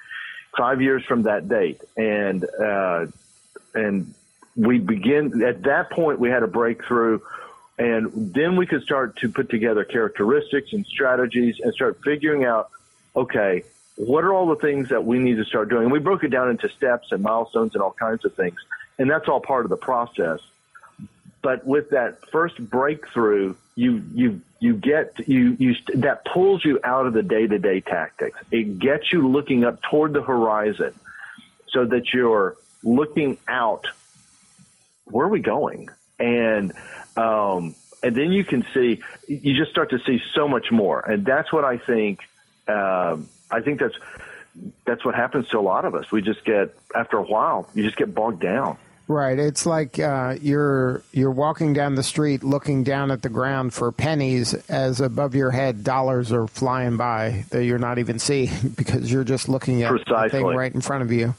five 0.55 0.83
years 0.83 1.03
from 1.07 1.23
that 1.23 1.49
date, 1.49 1.81
and 1.97 2.45
uh, 2.45 3.07
and 3.75 4.13
we 4.55 4.79
begin 4.79 5.43
at 5.43 5.63
that 5.63 5.91
point. 5.91 6.21
We 6.21 6.29
had 6.29 6.43
a 6.43 6.49
breakthrough, 6.49 7.21
and 7.79 8.35
then 8.35 8.57
we 8.57 8.67
could 8.67 8.83
start 8.83 9.17
to 9.21 9.31
put 9.31 9.49
together 9.49 9.85
characteristics 9.85 10.75
and 10.75 10.85
strategies 10.85 11.61
and 11.61 11.73
start 11.73 11.99
figuring 12.05 12.45
out, 12.45 12.69
okay, 13.17 13.65
what 14.07 14.25
are 14.25 14.33
all 14.33 14.47
the 14.47 14.57
things 14.57 14.89
that 14.89 15.05
we 15.05 15.19
need 15.19 15.37
to 15.37 15.45
start 15.45 15.69
doing? 15.69 15.83
And 15.83 15.93
we 15.93 15.99
broke 15.99 16.25
it 16.25 16.29
down 16.29 16.49
into 16.49 16.71
steps 16.71 17.13
and 17.13 17.23
milestones 17.23 17.75
and 17.75 17.83
all 17.83 17.93
kinds 17.93 18.25
of 18.25 18.35
things, 18.35 18.59
and 18.99 19.11
that's 19.11 19.29
all 19.29 19.41
part 19.41 19.67
of 19.67 19.71
the 19.71 19.77
process. 19.77 20.41
But 21.43 21.67
with 21.67 21.91
that 21.91 22.31
first 22.31 22.59
breakthrough, 22.59 23.57
you 23.75 24.03
you 24.15 24.41
you 24.59 24.75
get 24.75 25.29
you 25.29 25.55
you 25.59 25.75
that 25.97 26.25
pulls 26.25 26.65
you 26.65 26.81
out 26.83 27.07
of 27.07 27.13
the 27.13 27.23
day 27.23 27.47
to 27.47 27.59
day 27.59 27.81
tactics. 27.81 28.39
It 28.51 28.79
gets 28.79 29.13
you 29.13 29.29
looking 29.29 29.65
up 29.65 29.83
toward 29.83 30.15
the 30.15 30.23
horizon, 30.23 30.95
so 31.69 31.85
that 31.85 32.15
you're 32.15 32.57
looking 32.83 33.37
out. 33.47 33.87
Where 35.05 35.27
are 35.27 35.31
we 35.31 35.41
going? 35.41 35.91
And 36.19 36.73
um, 37.19 37.75
and 38.03 38.17
then 38.17 38.33
you 38.33 38.45
can 38.45 38.65
see 38.73 39.03
you 39.29 39.57
just 39.59 39.71
start 39.71 39.91
to 39.91 39.99
see 40.07 40.23
so 40.35 40.49
much 40.49 40.73
more, 40.73 41.01
and 41.01 41.25
that's 41.27 41.53
what 41.53 41.65
I 41.67 41.77
think. 41.77 42.21
Um, 42.67 43.29
I 43.51 43.61
think 43.61 43.81
that's 43.81 43.97
that's 44.85 45.05
what 45.05 45.15
happens 45.15 45.49
to 45.49 45.59
a 45.59 45.61
lot 45.61 45.85
of 45.85 45.95
us. 45.95 46.11
We 46.11 46.23
just 46.23 46.45
get 46.45 46.75
after 46.95 47.17
a 47.17 47.23
while, 47.23 47.69
you 47.75 47.83
just 47.83 47.97
get 47.97 48.15
bogged 48.15 48.41
down. 48.41 48.77
Right. 49.11 49.41
It's 49.41 49.67
like 49.67 49.99
uh, 49.99 50.37
you're 50.41 51.03
you're 51.13 51.33
walking 51.33 51.73
down 51.73 51.97
the 51.97 52.03
street, 52.03 52.45
looking 52.45 52.85
down 52.85 53.11
at 53.11 53.23
the 53.23 53.29
ground 53.29 53.75
for 53.75 53.91
pennies, 53.91 54.55
as 54.69 55.01
above 55.01 55.35
your 55.35 55.51
head 55.51 55.83
dollars 55.83 56.31
are 56.31 56.47
flying 56.47 56.97
by 56.97 57.45
that 57.51 57.65
you're 57.65 57.79
not 57.79 57.99
even 57.99 58.21
seeing 58.21 58.51
because 58.77 59.11
you're 59.11 59.25
just 59.25 59.49
looking 59.49 59.83
at 59.83 59.91
Precisely. 59.91 60.29
the 60.29 60.31
thing 60.31 60.47
right 60.47 60.73
in 60.73 60.81
front 60.81 61.03
of 61.03 61.11
you. 61.11 61.35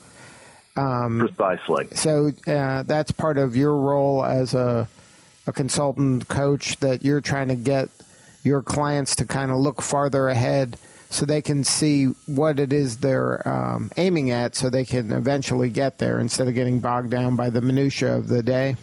Um, 0.75 1.19
Precisely. 1.19 1.87
So 1.95 2.31
uh, 2.45 2.83
that's 2.83 3.11
part 3.11 3.37
of 3.37 3.55
your 3.55 3.77
role 3.77 4.25
as 4.25 4.53
a 4.53 4.89
a 5.47 5.53
consultant 5.53 6.27
coach 6.27 6.77
that 6.81 7.05
you're 7.05 7.21
trying 7.21 7.47
to 7.47 7.55
get 7.55 7.87
your 8.43 8.61
clients 8.61 9.15
to 9.15 9.25
kind 9.25 9.49
of 9.49 9.57
look 9.57 9.81
farther 9.81 10.27
ahead 10.27 10.77
so 11.11 11.25
they 11.25 11.41
can 11.41 11.63
see 11.65 12.05
what 12.25 12.57
it 12.57 12.71
is 12.71 12.97
they're 12.97 13.45
um, 13.47 13.91
aiming 13.97 14.31
at 14.31 14.55
so 14.55 14.69
they 14.69 14.85
can 14.85 15.11
eventually 15.11 15.69
get 15.69 15.97
there 15.97 16.19
instead 16.19 16.47
of 16.47 16.53
getting 16.53 16.79
bogged 16.79 17.11
down 17.11 17.35
by 17.35 17.49
the 17.49 17.59
minutia 17.59 18.15
of 18.15 18.29
the 18.29 18.41
day. 18.41 18.77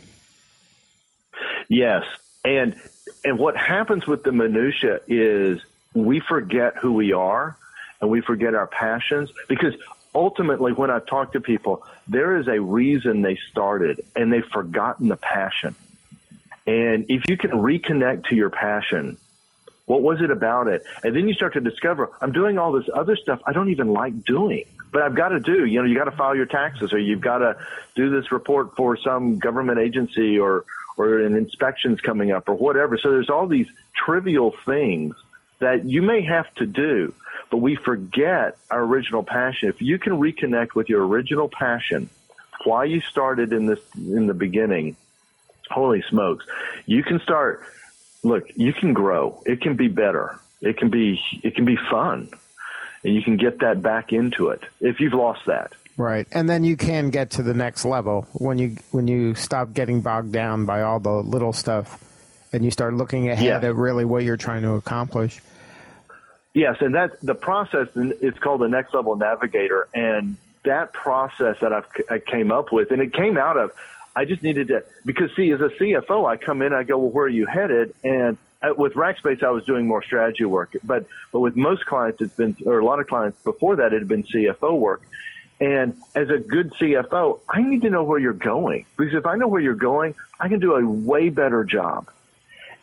Yes. 1.69 2.05
And 2.45 2.77
and 3.25 3.39
what 3.39 3.57
happens 3.57 4.07
with 4.07 4.25
the 4.25 4.33
minutia 4.33 5.01
is 5.09 5.61
we 5.95 6.21
forget 6.21 6.77
who 6.77 6.93
we 6.93 7.15
are 7.15 7.57
and 8.01 8.11
we 8.11 8.21
forget 8.21 8.55
our 8.55 8.67
passions 8.67 9.33
because 9.49 9.75
ultimately 10.15 10.73
when 10.73 10.91
i 10.91 10.99
talk 11.01 11.33
to 11.33 11.41
people 11.41 11.83
there 12.07 12.37
is 12.37 12.47
a 12.47 12.61
reason 12.61 13.23
they 13.23 13.37
started 13.51 14.05
and 14.15 14.33
they've 14.33 14.47
forgotten 14.47 15.09
the 15.09 15.17
passion. 15.17 15.75
And 16.67 17.07
if 17.09 17.23
you 17.29 17.39
can 17.39 17.53
reconnect 17.53 18.27
to 18.27 18.37
your 18.37 18.51
passion 18.51 19.17
what 19.89 20.03
was 20.03 20.21
it 20.21 20.31
about 20.31 20.69
it? 20.69 20.85
And 21.03 21.17
then 21.17 21.29
you 21.29 21.35
start 21.35 21.55
to 21.55 21.61
discover, 21.61 22.11
I'm 22.21 22.31
doing 22.31 22.59
all 22.59 22.73
this 22.73 22.89
other 22.95 23.17
stuff 23.17 23.41
I 23.47 23.55
don't 23.55 23.71
even 23.71 23.95
like 23.95 24.23
doing, 24.23 24.65
but 24.93 25.01
I've 25.01 25.15
got 25.15 25.31
to 25.31 25.41
do. 25.41 25.65
You 25.65 25.81
know, 25.81 25.89
you 25.89 25.97
got 25.97 26.05
to 26.05 26.17
file 26.17 26.37
your 26.37 26.47
taxes 26.47 26.93
or 26.93 26.99
you've 26.99 27.23
got 27.23 27.39
to 27.39 27.57
do 27.97 28.11
this 28.11 28.31
report 28.31 28.77
for 28.77 28.99
some 28.99 29.39
government 29.39 29.79
agency 29.79 30.39
or, 30.39 30.67
or 30.99 31.21
an 31.21 31.35
inspection's 31.35 32.03
coming 32.03 32.33
up 32.33 32.51
or 32.51 32.55
whatever. 32.55 32.99
So 32.99 33.11
there's 33.11 33.31
all 33.31 33.47
these 33.47 33.67
trivial 33.95 34.55
things 34.67 35.15
that 35.61 35.87
you 35.87 36.03
may 36.03 36.21
have 36.21 36.55
to 36.57 36.67
do, 36.67 37.15
but 37.51 37.57
we 37.57 37.75
forget 37.75 38.59
our 38.71 38.83
original 38.83 39.23
passion. 39.23 39.71
If 39.71 39.81
you 39.81 39.99
can 39.99 40.21
reconnect 40.21 40.75
with 40.75 40.91
your 40.91 41.07
original 41.07 41.49
passion, 41.49 42.11
why 42.65 42.85
you 42.85 43.01
started 43.01 43.55
in 43.55 43.65
this, 43.65 43.81
in 43.97 44.27
the 44.27 44.35
beginning, 44.35 44.97
holy 45.71 46.03
smokes, 46.11 46.45
you 46.85 47.03
can 47.03 47.21
start 47.21 47.65
look, 48.23 48.45
you 48.55 48.73
can 48.73 48.93
grow. 48.93 49.43
It 49.47 49.61
can 49.61 49.77
be 49.77 49.89
better. 49.89 50.39
It 50.61 50.77
can 50.77 50.91
be 50.91 51.21
it 51.43 51.55
can 51.55 51.65
be 51.65 51.77
fun, 51.91 52.29
and 53.05 53.15
you 53.15 53.23
can 53.23 53.37
get 53.37 53.61
that 53.61 53.81
back 53.81 54.13
into 54.13 54.49
it 54.49 54.63
if 54.81 55.01
you've 55.01 55.15
lost 55.15 55.47
that. 55.47 55.73
Right, 55.97 56.27
and 56.33 56.49
then 56.49 56.65
you 56.65 56.77
can 56.77 57.11
get 57.11 57.31
to 57.33 57.43
the 57.43 57.55
next 57.55 57.85
level 57.85 58.27
when 58.33 58.59
you 58.59 58.77
when 58.91 59.09
you 59.09 59.35
stop 59.35 59.73
getting 59.73 60.01
bogged 60.01 60.33
down 60.33 60.65
by 60.65 60.83
all 60.83 60.99
the 61.01 61.13
little 61.13 61.53
stuff, 61.53 62.03
and 62.53 62.65
you 62.65 62.71
start 62.71 62.95
looking 62.95 63.29
ahead 63.29 63.65
at 63.65 63.75
really 63.75 64.05
what 64.05 64.25
you're 64.25 64.37
trying 64.37 64.63
to 64.63 64.73
accomplish. 64.73 65.41
Yes, 66.55 66.77
and 66.81 66.95
that's 66.95 67.15
the 67.21 67.35
process. 67.35 67.89
It's 67.95 68.39
called 68.39 68.61
the 68.63 68.69
next 68.69 68.95
level 68.95 69.15
navigator, 69.15 69.87
and 69.95 70.37
that 70.65 70.93
process 70.93 71.57
that 71.61 71.73
I've, 71.73 71.87
I 72.11 72.19
came 72.19 72.51
up 72.51 72.73
with, 72.73 72.91
and 72.91 73.01
it 73.01 73.13
came 73.13 73.39
out 73.39 73.57
of 73.57 73.73
I 74.19 74.25
just 74.25 74.43
needed 74.43 74.67
to 74.69 74.83
because 75.07 75.31
see, 75.37 75.53
as 75.53 75.61
a 75.61 75.69
CFO, 75.69 76.29
I 76.29 76.37
come 76.37 76.61
in, 76.61 76.73
I 76.73 76.83
go, 76.83 76.99
well, 76.99 77.11
where 77.11 77.27
are 77.27 77.29
you 77.29 77.47
headed? 77.47 77.95
And 78.03 78.37
uh, 78.61 78.75
with 78.77 78.95
Rackspace, 78.95 79.45
I 79.45 79.51
was 79.51 79.65
doing 79.65 79.87
more 79.87 80.03
strategy 80.03 80.45
work, 80.45 80.77
but 80.83 81.07
but 81.31 81.39
with 81.39 81.55
most 81.55 81.87
clients, 81.87 82.21
it's 82.21 82.35
been 82.35 82.57
or 82.67 82.81
a 82.81 82.85
lot 82.85 82.99
of 82.99 83.07
clients 83.07 83.41
before 83.45 83.77
that, 83.77 83.93
it 83.93 84.01
had 84.01 84.09
been 84.09 84.25
CFO 84.25 84.77
work. 84.77 85.03
And 85.61 85.97
as 86.17 86.31
a 86.31 86.39
good 86.39 86.73
CFO, 86.73 87.39
I 87.49 87.63
need 87.63 87.83
to 87.83 87.91
know 87.91 88.03
where 88.03 88.19
you're 88.19 88.33
going 88.33 88.87
because 88.97 89.15
if 89.15 89.25
I 89.25 89.37
know 89.37 89.47
where 89.47 89.61
you're 89.61 89.75
going, 89.75 90.17
I 90.41 90.49
can 90.49 90.59
do 90.59 90.75
a 90.75 90.85
way 90.85 91.29
better 91.29 91.63
job. 91.63 92.11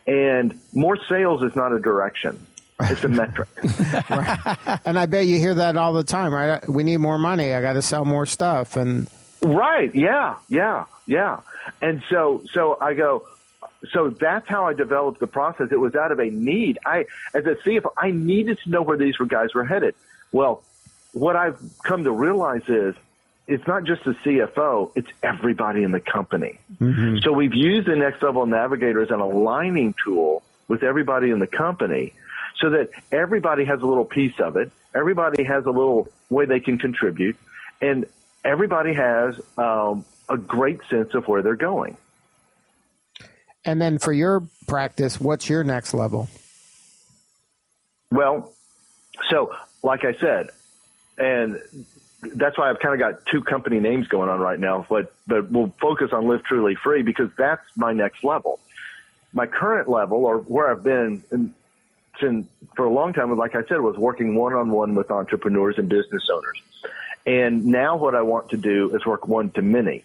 And 0.06 0.58
more 0.72 0.96
sales 1.06 1.42
is 1.42 1.54
not 1.54 1.72
a 1.72 1.80
direction. 1.80 2.46
It's 2.80 3.04
a 3.04 3.08
metric. 3.08 3.48
right. 4.08 4.80
And 4.86 4.98
I 4.98 5.04
bet 5.04 5.26
you 5.26 5.38
hear 5.38 5.54
that 5.54 5.76
all 5.76 5.92
the 5.92 6.04
time, 6.04 6.32
right? 6.32 6.66
We 6.66 6.82
need 6.82 6.98
more 6.98 7.18
money. 7.18 7.52
I 7.52 7.60
got 7.60 7.74
to 7.74 7.82
sell 7.82 8.06
more 8.06 8.24
stuff. 8.24 8.76
And 8.76 9.08
right, 9.42 9.94
yeah, 9.94 10.36
yeah, 10.48 10.84
yeah. 11.06 11.40
And 11.80 12.02
so, 12.10 12.42
so 12.52 12.76
I 12.80 12.94
go. 12.94 13.26
So 13.92 14.10
that's 14.10 14.48
how 14.48 14.66
I 14.66 14.72
developed 14.72 15.20
the 15.20 15.26
process. 15.26 15.68
It 15.70 15.78
was 15.78 15.94
out 15.94 16.10
of 16.10 16.18
a 16.18 16.24
need. 16.24 16.78
I, 16.84 17.06
as 17.34 17.44
a 17.46 17.54
CFO, 17.54 17.90
I 17.96 18.10
needed 18.10 18.58
to 18.64 18.70
know 18.70 18.82
where 18.82 18.96
these 18.96 19.16
guys 19.16 19.54
were 19.54 19.64
headed. 19.64 19.94
Well, 20.32 20.62
what 21.12 21.36
I've 21.36 21.58
come 21.84 22.04
to 22.04 22.10
realize 22.10 22.62
is 22.68 22.94
it's 23.46 23.66
not 23.66 23.84
just 23.84 24.04
the 24.04 24.12
CFO, 24.12 24.92
it's 24.96 25.08
everybody 25.22 25.82
in 25.82 25.92
the 25.92 26.00
company. 26.00 26.58
Mm-hmm. 26.80 27.18
So 27.22 27.32
we've 27.32 27.54
used 27.54 27.86
the 27.86 27.96
next 27.96 28.22
level 28.22 28.44
navigator 28.46 29.02
as 29.02 29.10
an 29.10 29.20
aligning 29.20 29.94
tool 30.04 30.42
with 30.68 30.82
everybody 30.82 31.30
in 31.30 31.38
the 31.38 31.46
company 31.46 32.12
so 32.60 32.70
that 32.70 32.90
everybody 33.12 33.64
has 33.64 33.80
a 33.82 33.86
little 33.86 34.04
piece 34.04 34.38
of 34.40 34.56
it. 34.56 34.72
Everybody 34.94 35.44
has 35.44 35.64
a 35.66 35.70
little 35.70 36.08
way 36.28 36.46
they 36.46 36.60
can 36.60 36.78
contribute 36.78 37.36
and 37.80 38.06
everybody 38.46 38.94
has 38.94 39.38
um, 39.58 40.04
a 40.28 40.38
great 40.38 40.80
sense 40.88 41.14
of 41.14 41.26
where 41.28 41.42
they're 41.42 41.56
going. 41.56 41.96
And 43.64 43.82
then 43.82 43.98
for 43.98 44.12
your 44.12 44.44
practice, 44.68 45.20
what's 45.20 45.48
your 45.48 45.64
next 45.64 45.92
level? 45.92 46.28
Well, 48.12 48.52
so 49.28 49.52
like 49.82 50.04
I 50.04 50.14
said, 50.14 50.50
and 51.18 51.60
that's 52.34 52.56
why 52.56 52.70
I've 52.70 52.78
kind 52.78 52.94
of 52.94 53.00
got 53.00 53.26
two 53.26 53.42
company 53.42 53.80
names 53.80 54.06
going 54.06 54.28
on 54.28 54.38
right 54.40 54.58
now, 54.58 54.86
but 54.88 55.12
but 55.26 55.50
we'll 55.50 55.74
focus 55.80 56.12
on 56.12 56.28
Live 56.28 56.44
Truly 56.44 56.76
Free 56.76 57.02
because 57.02 57.30
that's 57.36 57.62
my 57.76 57.92
next 57.92 58.22
level. 58.22 58.60
My 59.32 59.46
current 59.46 59.88
level, 59.88 60.24
or 60.24 60.38
where 60.38 60.70
I've 60.70 60.84
been 60.84 61.22
in, 61.32 61.54
in, 62.22 62.48
for 62.76 62.84
a 62.84 62.90
long 62.90 63.12
time, 63.12 63.36
like 63.36 63.54
I 63.56 63.64
said, 63.64 63.80
was 63.80 63.96
working 63.96 64.36
one 64.36 64.54
on 64.54 64.70
one 64.70 64.94
with 64.94 65.10
entrepreneurs 65.10 65.76
and 65.78 65.88
business 65.88 66.28
owners. 66.32 66.62
And 67.26 67.66
now 67.66 67.96
what 67.96 68.14
I 68.14 68.22
want 68.22 68.50
to 68.50 68.56
do 68.56 68.94
is 68.94 69.04
work 69.04 69.26
one 69.26 69.50
to 69.50 69.62
many. 69.62 70.04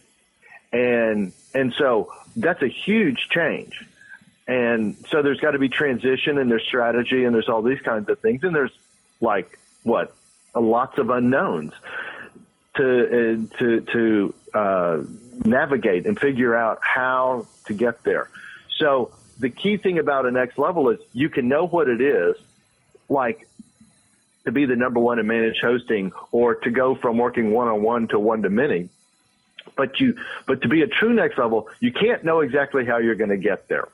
And 0.74 1.34
and 1.54 1.74
so 1.74 2.12
that's 2.36 2.62
a 2.62 2.68
huge 2.68 3.28
change. 3.30 3.86
And 4.48 4.96
so 5.10 5.22
there's 5.22 5.40
got 5.40 5.52
to 5.52 5.60
be 5.60 5.70
transition 5.70 6.38
and 6.38 6.50
there's 6.50 6.64
strategy 6.64 7.24
and 7.24 7.36
there's 7.36 7.48
all 7.48 7.62
these 7.62 7.80
kinds 7.82 8.10
of 8.10 8.20
things. 8.20 8.44
And 8.44 8.56
there's 8.56 8.76
like 9.20 9.60
what 9.84 10.14
lots 10.56 10.98
of 10.98 11.10
unknowns 11.10 11.74
to 12.76 13.06
uh, 13.06 13.58
to 13.58 13.82
to 13.82 14.34
uh, 14.54 15.04
navigate 15.46 16.06
and 16.06 16.20
figure 16.20 16.56
out 16.56 16.80
how 16.82 17.46
to 17.66 17.74
get 17.74 18.04
there. 18.04 18.30
So 18.78 19.12
the 19.40 19.50
key 19.50 19.78
thing 19.78 20.00
about 20.00 20.26
a 20.26 20.32
next 20.32 20.58
level 20.58 20.90
is 20.90 21.00
you 21.14 21.30
can 21.30 21.48
know 21.48 21.68
what 21.68 21.88
it 21.88 22.02
is, 22.02 22.36
like 23.10 23.48
to 24.46 24.52
be 24.52 24.66
the 24.66 24.76
number 24.76 25.00
one 25.00 25.20
in 25.20 25.28
managed 25.28 25.62
hosting 25.62 26.12
or 26.32 26.56
to 26.56 26.72
go 26.72 26.96
from 26.96 27.18
working 27.18 27.52
one 27.52 27.68
on 27.68 27.82
one 27.82 28.08
to 28.10 28.20
one 28.20 28.42
to 28.42 28.50
many. 28.50 28.90
But 29.76 30.00
you, 30.00 30.18
but 30.48 30.62
to 30.64 30.68
be 30.68 30.82
a 30.82 30.88
true 30.88 31.14
next 31.14 31.38
level, 31.38 31.70
you 31.80 31.92
can't 31.92 32.24
know 32.24 32.42
exactly 32.42 32.86
how 32.86 32.98
you're 32.98 33.16
going 33.16 33.30
to 33.30 33.38
get 33.38 33.68
there. 33.68 33.88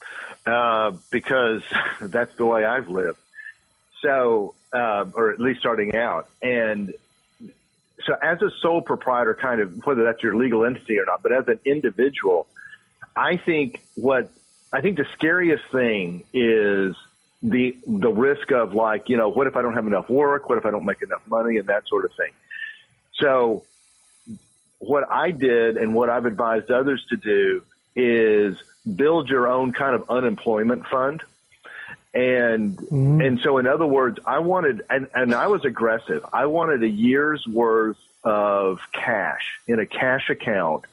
uh, 0.46 0.92
because 1.10 1.62
that's 2.00 2.34
the 2.36 2.46
way 2.46 2.64
I've 2.64 2.88
lived. 2.88 3.18
So, 4.00 4.54
uh, 4.72 5.04
or 5.12 5.32
at 5.32 5.40
least 5.40 5.60
starting 5.60 5.94
out, 5.96 6.28
and 6.40 6.94
so 8.06 8.14
as 8.22 8.40
a 8.42 8.50
sole 8.60 8.80
proprietor, 8.80 9.34
kind 9.34 9.60
of 9.60 9.84
whether 9.84 10.04
that's 10.04 10.22
your 10.22 10.36
legal 10.36 10.64
entity 10.64 10.98
or 10.98 11.06
not, 11.06 11.22
but 11.22 11.32
as 11.32 11.48
an 11.48 11.60
individual, 11.64 12.46
I 13.16 13.36
think 13.36 13.80
what 13.94 14.30
I 14.72 14.80
think 14.80 14.96
the 14.96 15.06
scariest 15.14 15.64
thing 15.72 16.24
is 16.32 16.94
the 17.42 17.76
the 17.86 18.10
risk 18.10 18.50
of 18.50 18.74
like 18.74 19.08
you 19.08 19.16
know 19.16 19.28
what 19.28 19.46
if 19.46 19.56
I 19.56 19.62
don't 19.62 19.74
have 19.74 19.86
enough 19.86 20.08
work? 20.08 20.48
What 20.48 20.58
if 20.58 20.66
I 20.66 20.70
don't 20.70 20.84
make 20.84 21.02
enough 21.02 21.22
money 21.26 21.58
and 21.58 21.66
that 21.68 21.86
sort 21.88 22.04
of 22.04 22.12
thing. 22.12 22.32
So, 23.14 23.64
what 24.78 25.10
I 25.10 25.30
did 25.30 25.76
and 25.76 25.94
what 25.94 26.10
I've 26.10 26.26
advised 26.26 26.70
others 26.70 27.04
to 27.10 27.16
do 27.16 27.62
is 27.96 28.56
build 28.96 29.28
your 29.28 29.48
own 29.48 29.72
kind 29.72 29.94
of 29.94 30.08
unemployment 30.08 30.86
fund. 30.86 31.22
And 32.14 32.76
mm-hmm. 32.76 33.20
and 33.20 33.40
so 33.40 33.58
in 33.58 33.66
other 33.66 33.86
words, 33.86 34.18
I 34.26 34.38
wanted 34.38 34.82
and, 34.88 35.08
and 35.14 35.34
I 35.34 35.48
was 35.48 35.64
aggressive. 35.64 36.24
I 36.32 36.46
wanted 36.46 36.82
a 36.82 36.88
year's 36.88 37.46
worth 37.46 37.98
of 38.24 38.80
cash 38.92 39.60
in 39.66 39.78
a 39.78 39.86
cash 39.86 40.30
account. 40.30 40.84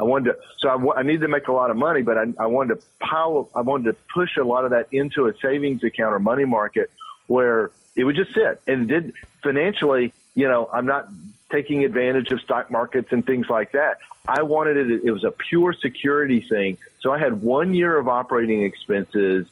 I 0.00 0.04
wanted 0.04 0.32
to, 0.32 0.38
so 0.58 0.68
I, 0.68 1.00
I 1.00 1.02
needed 1.02 1.20
to 1.20 1.28
make 1.28 1.48
a 1.48 1.52
lot 1.52 1.70
of 1.70 1.76
money, 1.76 2.02
but 2.02 2.18
I, 2.18 2.24
I 2.38 2.46
wanted 2.46 2.76
to 2.76 2.82
pile, 2.98 3.50
I 3.54 3.60
wanted 3.60 3.84
to 3.84 3.96
push 4.12 4.36
a 4.36 4.42
lot 4.42 4.64
of 4.64 4.70
that 4.70 4.88
into 4.90 5.26
a 5.26 5.34
savings 5.38 5.84
account 5.84 6.14
or 6.14 6.18
money 6.18 6.44
market 6.44 6.90
where 7.26 7.70
it 7.94 8.04
would 8.04 8.16
just 8.16 8.34
sit 8.34 8.60
and 8.66 8.88
did 8.88 9.12
financially, 9.42 10.12
you 10.34 10.48
know, 10.48 10.68
I'm 10.72 10.86
not 10.86 11.08
taking 11.50 11.84
advantage 11.84 12.32
of 12.32 12.40
stock 12.40 12.70
markets 12.70 13.12
and 13.12 13.24
things 13.24 13.48
like 13.48 13.72
that. 13.72 13.98
I 14.26 14.42
wanted 14.42 14.76
it, 14.76 15.02
it 15.04 15.10
was 15.10 15.24
a 15.24 15.30
pure 15.30 15.72
security 15.72 16.40
thing. 16.40 16.78
So 17.00 17.12
I 17.12 17.18
had 17.18 17.42
one 17.42 17.74
year 17.74 17.96
of 17.96 18.08
operating 18.08 18.62
expenses 18.62 19.46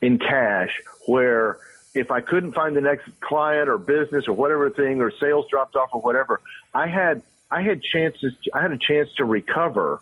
in 0.00 0.18
cash 0.18 0.80
where 1.06 1.58
if 1.94 2.10
I 2.10 2.20
couldn't 2.20 2.52
find 2.52 2.76
the 2.76 2.80
next 2.80 3.08
client 3.20 3.68
or 3.68 3.78
business 3.78 4.28
or 4.28 4.34
whatever 4.34 4.70
thing 4.70 5.00
or 5.00 5.10
sales 5.10 5.46
dropped 5.50 5.76
off 5.76 5.90
or 5.92 6.00
whatever, 6.00 6.40
I 6.74 6.86
had 6.86 7.22
I 7.50 7.62
had 7.62 7.82
chances. 7.82 8.34
I 8.52 8.62
had 8.62 8.72
a 8.72 8.78
chance 8.78 9.12
to 9.16 9.24
recover 9.24 10.00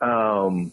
um, 0.00 0.72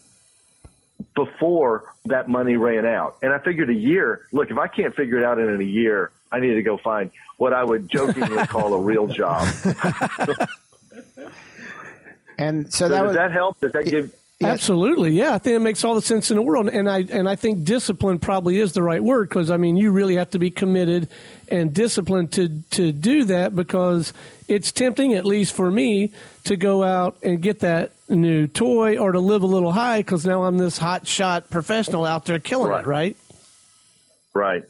before 1.15 1.93
that 2.05 2.27
money 2.27 2.57
ran 2.57 2.85
out, 2.85 3.17
and 3.21 3.31
I 3.33 3.39
figured 3.39 3.69
a 3.69 3.73
year. 3.73 4.27
Look, 4.31 4.51
if 4.51 4.57
I 4.57 4.67
can't 4.67 4.93
figure 4.95 5.17
it 5.17 5.23
out 5.23 5.39
in 5.39 5.59
a 5.61 5.63
year, 5.63 6.11
I 6.31 6.39
need 6.39 6.55
to 6.55 6.63
go 6.63 6.77
find 6.77 7.09
what 7.37 7.53
I 7.53 7.63
would 7.63 7.89
jokingly 7.89 8.45
call 8.47 8.73
a 8.73 8.79
real 8.79 9.07
job. 9.07 9.47
and 12.37 12.71
so, 12.71 12.87
so 12.87 12.89
that 12.89 12.99
does 12.99 13.07
was, 13.07 13.15
that 13.15 13.31
help? 13.31 13.59
Does 13.61 13.71
that 13.71 13.85
give? 13.85 14.13
Absolutely, 14.45 15.11
yeah. 15.11 15.33
I 15.33 15.37
think 15.37 15.55
it 15.55 15.59
makes 15.59 15.83
all 15.83 15.95
the 15.95 16.01
sense 16.01 16.29
in 16.31 16.37
the 16.37 16.41
world, 16.41 16.67
and 16.69 16.89
I 16.89 16.99
and 17.09 17.27
I 17.29 17.35
think 17.35 17.63
discipline 17.63 18.19
probably 18.19 18.59
is 18.59 18.73
the 18.73 18.83
right 18.83 19.03
word 19.03 19.29
because 19.29 19.49
I 19.51 19.57
mean 19.57 19.77
you 19.77 19.91
really 19.91 20.15
have 20.15 20.29
to 20.31 20.39
be 20.39 20.51
committed 20.51 21.09
and 21.49 21.73
disciplined 21.73 22.31
to 22.33 22.49
to 22.71 22.91
do 22.91 23.25
that 23.25 23.55
because 23.55 24.13
it's 24.47 24.71
tempting, 24.71 25.13
at 25.13 25.25
least 25.25 25.53
for 25.55 25.69
me, 25.71 26.11
to 26.45 26.55
go 26.55 26.83
out 26.83 27.17
and 27.23 27.41
get 27.41 27.59
that 27.61 27.91
new 28.09 28.47
toy 28.47 28.97
or 28.97 29.11
to 29.13 29.19
live 29.19 29.41
a 29.43 29.47
little 29.47 29.71
high 29.71 29.99
because 29.99 30.25
now 30.25 30.43
I'm 30.43 30.57
this 30.57 30.77
hot 30.77 31.07
shot 31.07 31.49
professional 31.49 32.05
out 32.05 32.25
there 32.25 32.39
killing 32.39 32.69
Right. 32.71 32.81
it, 32.81 32.87
right? 32.87 33.17
Right. 34.33 34.63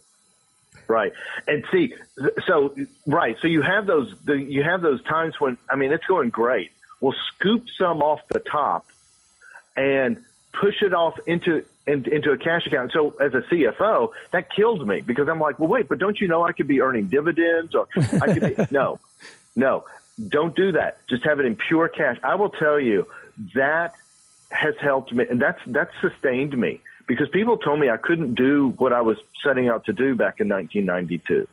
Right. 0.87 1.13
And 1.47 1.63
see, 1.71 1.93
so 2.45 2.75
right. 3.07 3.37
So 3.41 3.47
you 3.47 3.61
have 3.61 3.85
those. 3.85 4.13
The, 4.25 4.33
you 4.35 4.63
have 4.63 4.81
those 4.81 5.01
times 5.03 5.39
when 5.39 5.57
I 5.69 5.75
mean 5.75 5.91
it's 5.93 6.05
going 6.05 6.29
great. 6.29 6.71
Well, 6.99 7.15
scoop 7.35 7.65
some 7.77 8.01
off 8.01 8.21
the 8.29 8.39
top 8.39 8.85
and 9.75 10.23
push 10.51 10.81
it 10.81 10.93
off 10.93 11.17
into 11.25 11.63
in, 11.85 12.05
into 12.09 12.31
a 12.31 12.37
cash 12.37 12.65
account. 12.65 12.91
So 12.93 13.15
as 13.19 13.33
a 13.33 13.41
CFO, 13.41 14.11
that 14.31 14.53
killed 14.53 14.87
me 14.87 15.01
because 15.01 15.27
I'm 15.27 15.39
like, 15.39 15.59
well, 15.59 15.69
wait, 15.69 15.89
but 15.89 15.99
don't 15.99 16.19
you 16.19 16.27
know 16.27 16.43
I 16.43 16.53
could 16.53 16.67
be 16.67 16.81
earning 16.81 17.07
dividends 17.07 17.75
or 17.75 17.87
I 17.97 18.33
could 18.33 18.57
be 18.57 18.67
no, 18.71 18.99
no, 19.55 19.85
don't 20.27 20.55
do 20.55 20.73
that. 20.73 20.99
Just 21.07 21.23
have 21.25 21.39
it 21.39 21.45
in 21.45 21.55
pure 21.55 21.87
cash. 21.87 22.17
I 22.23 22.35
will 22.35 22.49
tell 22.49 22.79
you 22.79 23.07
that 23.55 23.95
has 24.51 24.75
helped 24.79 25.11
me, 25.11 25.25
and 25.29 25.41
that's 25.41 25.59
that's 25.65 25.91
sustained 26.01 26.57
me 26.57 26.81
because 27.07 27.27
people 27.29 27.57
told 27.57 27.79
me 27.79 27.89
I 27.89 27.97
couldn't 27.97 28.35
do 28.35 28.73
what 28.77 28.93
I 28.93 29.01
was 29.01 29.17
setting 29.43 29.67
out 29.67 29.85
to 29.85 29.93
do 29.93 30.15
back 30.15 30.39
in 30.39 30.47
1992, 30.47 31.47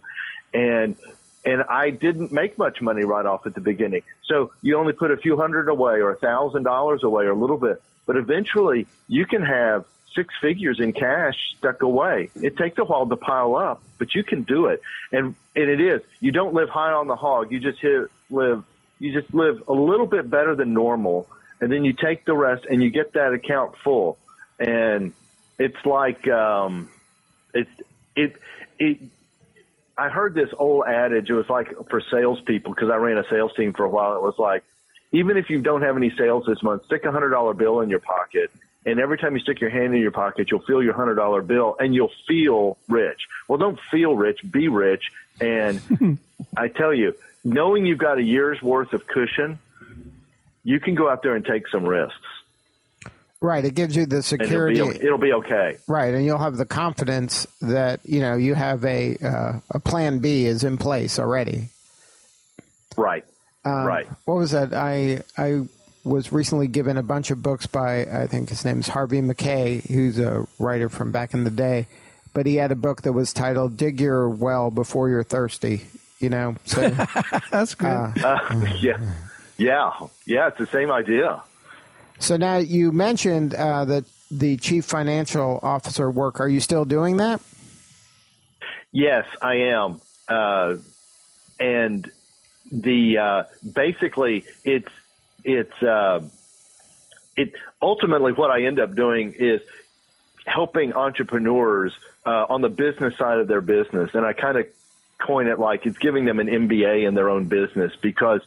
and 0.54 0.96
and 1.44 1.62
I 1.62 1.90
didn't 1.90 2.32
make 2.32 2.58
much 2.58 2.82
money 2.82 3.04
right 3.04 3.24
off 3.24 3.46
at 3.46 3.54
the 3.54 3.60
beginning. 3.60 4.02
So 4.26 4.52
you 4.62 4.76
only 4.76 4.92
put 4.92 5.10
a 5.10 5.16
few 5.16 5.36
hundred 5.36 5.68
away 5.68 5.94
or 5.94 6.10
a 6.10 6.16
thousand 6.16 6.64
dollars 6.64 7.02
away 7.02 7.24
or 7.24 7.30
a 7.30 7.36
little 7.36 7.56
bit, 7.56 7.82
but 8.06 8.16
eventually 8.16 8.86
you 9.08 9.26
can 9.26 9.42
have 9.42 9.84
six 10.14 10.34
figures 10.40 10.80
in 10.80 10.92
cash 10.92 11.36
stuck 11.56 11.82
away. 11.82 12.30
It 12.34 12.56
takes 12.56 12.78
a 12.78 12.84
while 12.84 13.06
to 13.06 13.16
pile 13.16 13.54
up, 13.54 13.82
but 13.98 14.14
you 14.14 14.24
can 14.24 14.42
do 14.42 14.66
it. 14.66 14.82
And 15.12 15.34
and 15.54 15.70
it 15.70 15.80
is. 15.80 16.00
You 16.20 16.32
don't 16.32 16.54
live 16.54 16.68
high 16.68 16.92
on 16.92 17.06
the 17.06 17.16
hog. 17.16 17.52
You 17.52 17.60
just 17.60 17.78
hit, 17.80 18.10
live 18.30 18.64
you 18.98 19.18
just 19.18 19.32
live 19.34 19.62
a 19.68 19.72
little 19.72 20.06
bit 20.06 20.28
better 20.28 20.54
than 20.54 20.74
normal 20.74 21.28
and 21.60 21.70
then 21.70 21.84
you 21.84 21.92
take 21.92 22.24
the 22.24 22.34
rest 22.34 22.66
and 22.68 22.82
you 22.82 22.90
get 22.90 23.12
that 23.12 23.32
account 23.32 23.74
full. 23.84 24.18
And 24.58 25.12
it's 25.58 25.84
like 25.84 26.26
um 26.28 26.90
it's 27.54 27.70
it 28.16 28.36
it 28.78 28.98
I 29.96 30.08
heard 30.08 30.34
this 30.34 30.48
old 30.56 30.84
adage. 30.86 31.28
It 31.28 31.34
was 31.34 31.48
like 31.50 31.68
for 31.90 32.00
salespeople 32.10 32.72
because 32.72 32.88
I 32.90 32.96
ran 32.96 33.18
a 33.18 33.28
sales 33.28 33.52
team 33.54 33.74
for 33.74 33.84
a 33.84 33.90
while. 33.90 34.16
It 34.16 34.22
was 34.22 34.38
like, 34.38 34.64
even 35.12 35.36
if 35.36 35.50
you 35.50 35.60
don't 35.60 35.82
have 35.82 35.96
any 35.96 36.10
sales 36.10 36.44
this 36.46 36.62
month, 36.62 36.84
stick 36.86 37.04
a 37.04 37.12
hundred 37.12 37.30
dollar 37.30 37.54
bill 37.54 37.80
in 37.80 37.90
your 37.90 38.00
pocket, 38.00 38.50
and 38.86 38.98
every 39.00 39.18
time 39.18 39.34
you 39.34 39.40
stick 39.40 39.60
your 39.60 39.70
hand 39.70 39.94
in 39.94 40.00
your 40.00 40.10
pocket, 40.10 40.50
you'll 40.50 40.60
feel 40.62 40.82
your 40.82 40.94
hundred 40.94 41.16
dollar 41.16 41.42
bill, 41.42 41.76
and 41.78 41.94
you'll 41.94 42.12
feel 42.28 42.76
rich. 42.88 43.20
Well, 43.48 43.58
don't 43.58 43.78
feel 43.90 44.14
rich, 44.16 44.40
be 44.48 44.68
rich. 44.68 45.10
And 45.40 46.18
I 46.56 46.68
tell 46.68 46.94
you, 46.94 47.14
knowing 47.44 47.86
you've 47.86 47.98
got 47.98 48.18
a 48.18 48.22
year's 48.22 48.60
worth 48.62 48.92
of 48.92 49.06
cushion, 49.06 49.58
you 50.64 50.80
can 50.80 50.94
go 50.94 51.08
out 51.10 51.22
there 51.22 51.34
and 51.34 51.44
take 51.44 51.66
some 51.68 51.84
risks, 51.84 52.16
Right. 53.42 53.64
It 53.64 53.74
gives 53.74 53.96
you 53.96 54.04
the 54.04 54.16
and 54.16 54.24
it'll 54.24 54.44
security. 54.44 54.98
be, 54.98 55.04
it'll 55.06 55.16
be 55.18 55.32
okay. 55.32 55.78
Right, 55.88 56.12
and 56.12 56.24
you'll 56.26 56.38
have 56.38 56.58
the 56.58 56.66
confidence 56.66 57.46
that 57.62 58.00
you 58.04 58.20
know 58.20 58.36
you 58.36 58.54
have 58.54 58.84
a 58.84 59.16
uh, 59.16 59.60
a 59.70 59.80
plan 59.80 60.18
B 60.18 60.44
is 60.44 60.62
in 60.62 60.76
place 60.76 61.18
already. 61.18 61.70
Right. 62.98 63.24
Um, 63.64 63.84
Right. 63.84 64.06
What 64.24 64.34
was 64.36 64.50
that? 64.52 64.72
I 64.72 65.22
I 65.36 65.62
was 66.04 66.32
recently 66.32 66.66
given 66.66 66.96
a 66.96 67.02
bunch 67.02 67.30
of 67.30 67.42
books 67.42 67.66
by 67.66 68.02
I 68.06 68.26
think 68.26 68.48
his 68.48 68.64
name 68.64 68.80
is 68.80 68.88
Harvey 68.88 69.20
Mackay, 69.20 69.82
who's 69.88 70.18
a 70.18 70.46
writer 70.58 70.88
from 70.88 71.12
back 71.12 71.34
in 71.34 71.44
the 71.44 71.50
day, 71.50 71.86
but 72.32 72.46
he 72.46 72.56
had 72.56 72.72
a 72.72 72.76
book 72.76 73.02
that 73.02 73.12
was 73.12 73.32
titled 73.34 73.76
"Dig 73.76 74.00
Your 74.00 74.28
Well 74.30 74.70
Before 74.70 75.08
You're 75.10 75.24
Thirsty." 75.24 75.82
You 76.20 76.28
know, 76.30 76.56
so 76.64 76.88
That's 77.50 77.74
good. 77.74 77.86
Uh, 77.88 78.66
yeah. 78.80 78.98
Yeah. 79.58 79.92
Yeah. 80.26 80.48
It's 80.48 80.58
the 80.58 80.66
same 80.66 80.90
idea. 80.90 81.42
so 82.18 82.36
now 82.36 82.56
you 82.58 82.92
mentioned 82.92 83.54
uh, 83.54 83.84
that 83.86 84.04
the 84.30 84.56
chief 84.58 84.84
financial 84.86 85.58
officer 85.62 86.10
work. 86.10 86.40
Are 86.40 86.48
you 86.48 86.60
still 86.60 86.84
doing 86.84 87.16
that? 87.18 87.40
Yes, 88.92 89.26
I 89.42 89.54
am. 89.56 90.00
Uh, 90.28 90.76
and 91.58 92.10
the 92.70 93.18
uh, 93.18 93.42
basically 93.68 94.44
it's 94.64 94.88
it's 95.44 95.82
uh, 95.82 96.20
it 97.36 97.52
ultimately 97.80 98.32
what 98.32 98.50
I 98.50 98.64
end 98.64 98.80
up 98.80 98.94
doing 98.94 99.34
is 99.38 99.60
helping 100.46 100.92
entrepreneurs 100.92 101.92
uh, 102.26 102.46
on 102.48 102.62
the 102.62 102.68
business 102.68 103.14
side 103.18 103.38
of 103.38 103.48
their 103.48 103.60
business, 103.60 104.10
and 104.14 104.24
I 104.24 104.32
kind 104.32 104.58
of 104.58 104.66
coin 105.26 105.46
it 105.46 105.58
like 105.58 105.86
it's 105.86 105.98
giving 105.98 106.24
them 106.24 106.38
an 106.38 106.46
MBA 106.46 107.06
in 107.06 107.14
their 107.14 107.28
own 107.28 107.48
business 107.48 107.92
because 108.00 108.40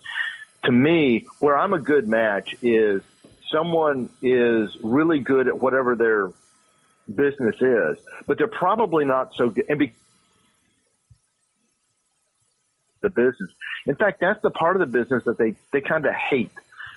to 0.66 0.72
me, 0.72 1.26
where 1.40 1.58
I'm 1.58 1.74
a 1.74 1.80
good 1.80 2.08
match 2.08 2.56
is 2.62 3.02
someone 3.52 4.10
is 4.22 4.70
really 4.82 5.20
good 5.20 5.48
at 5.48 5.62
whatever 5.62 5.96
their 5.96 6.32
business 7.14 7.56
is, 7.60 7.98
but 8.26 8.38
they're 8.38 8.48
probably 8.48 9.06
not 9.06 9.32
so 9.38 9.50
good. 9.50 9.66
And 9.70 9.80
be- 9.80 9.94
the 13.04 13.12
business. 13.12 13.52
In 13.86 13.96
fact, 13.96 14.20
that's 14.20 14.42
the 14.42 14.50
part 14.50 14.76
of 14.76 14.80
the 14.80 14.88
business 14.88 15.26
that 15.26 15.38
they, 15.38 15.54
they 15.72 15.82
kind 15.82 16.08
of 16.08 16.14
hate. 16.16 16.50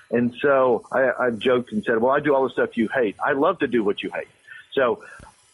And 0.09 0.33
so 0.41 0.87
I, 0.91 1.11
I've 1.19 1.37
joked 1.37 1.71
and 1.71 1.83
said, 1.83 1.99
well, 1.99 2.11
I 2.11 2.19
do 2.19 2.33
all 2.33 2.45
the 2.45 2.49
stuff 2.49 2.77
you 2.77 2.87
hate. 2.87 3.17
I 3.23 3.33
love 3.33 3.59
to 3.59 3.67
do 3.67 3.83
what 3.83 4.01
you 4.01 4.09
hate. 4.09 4.27
So 4.73 5.03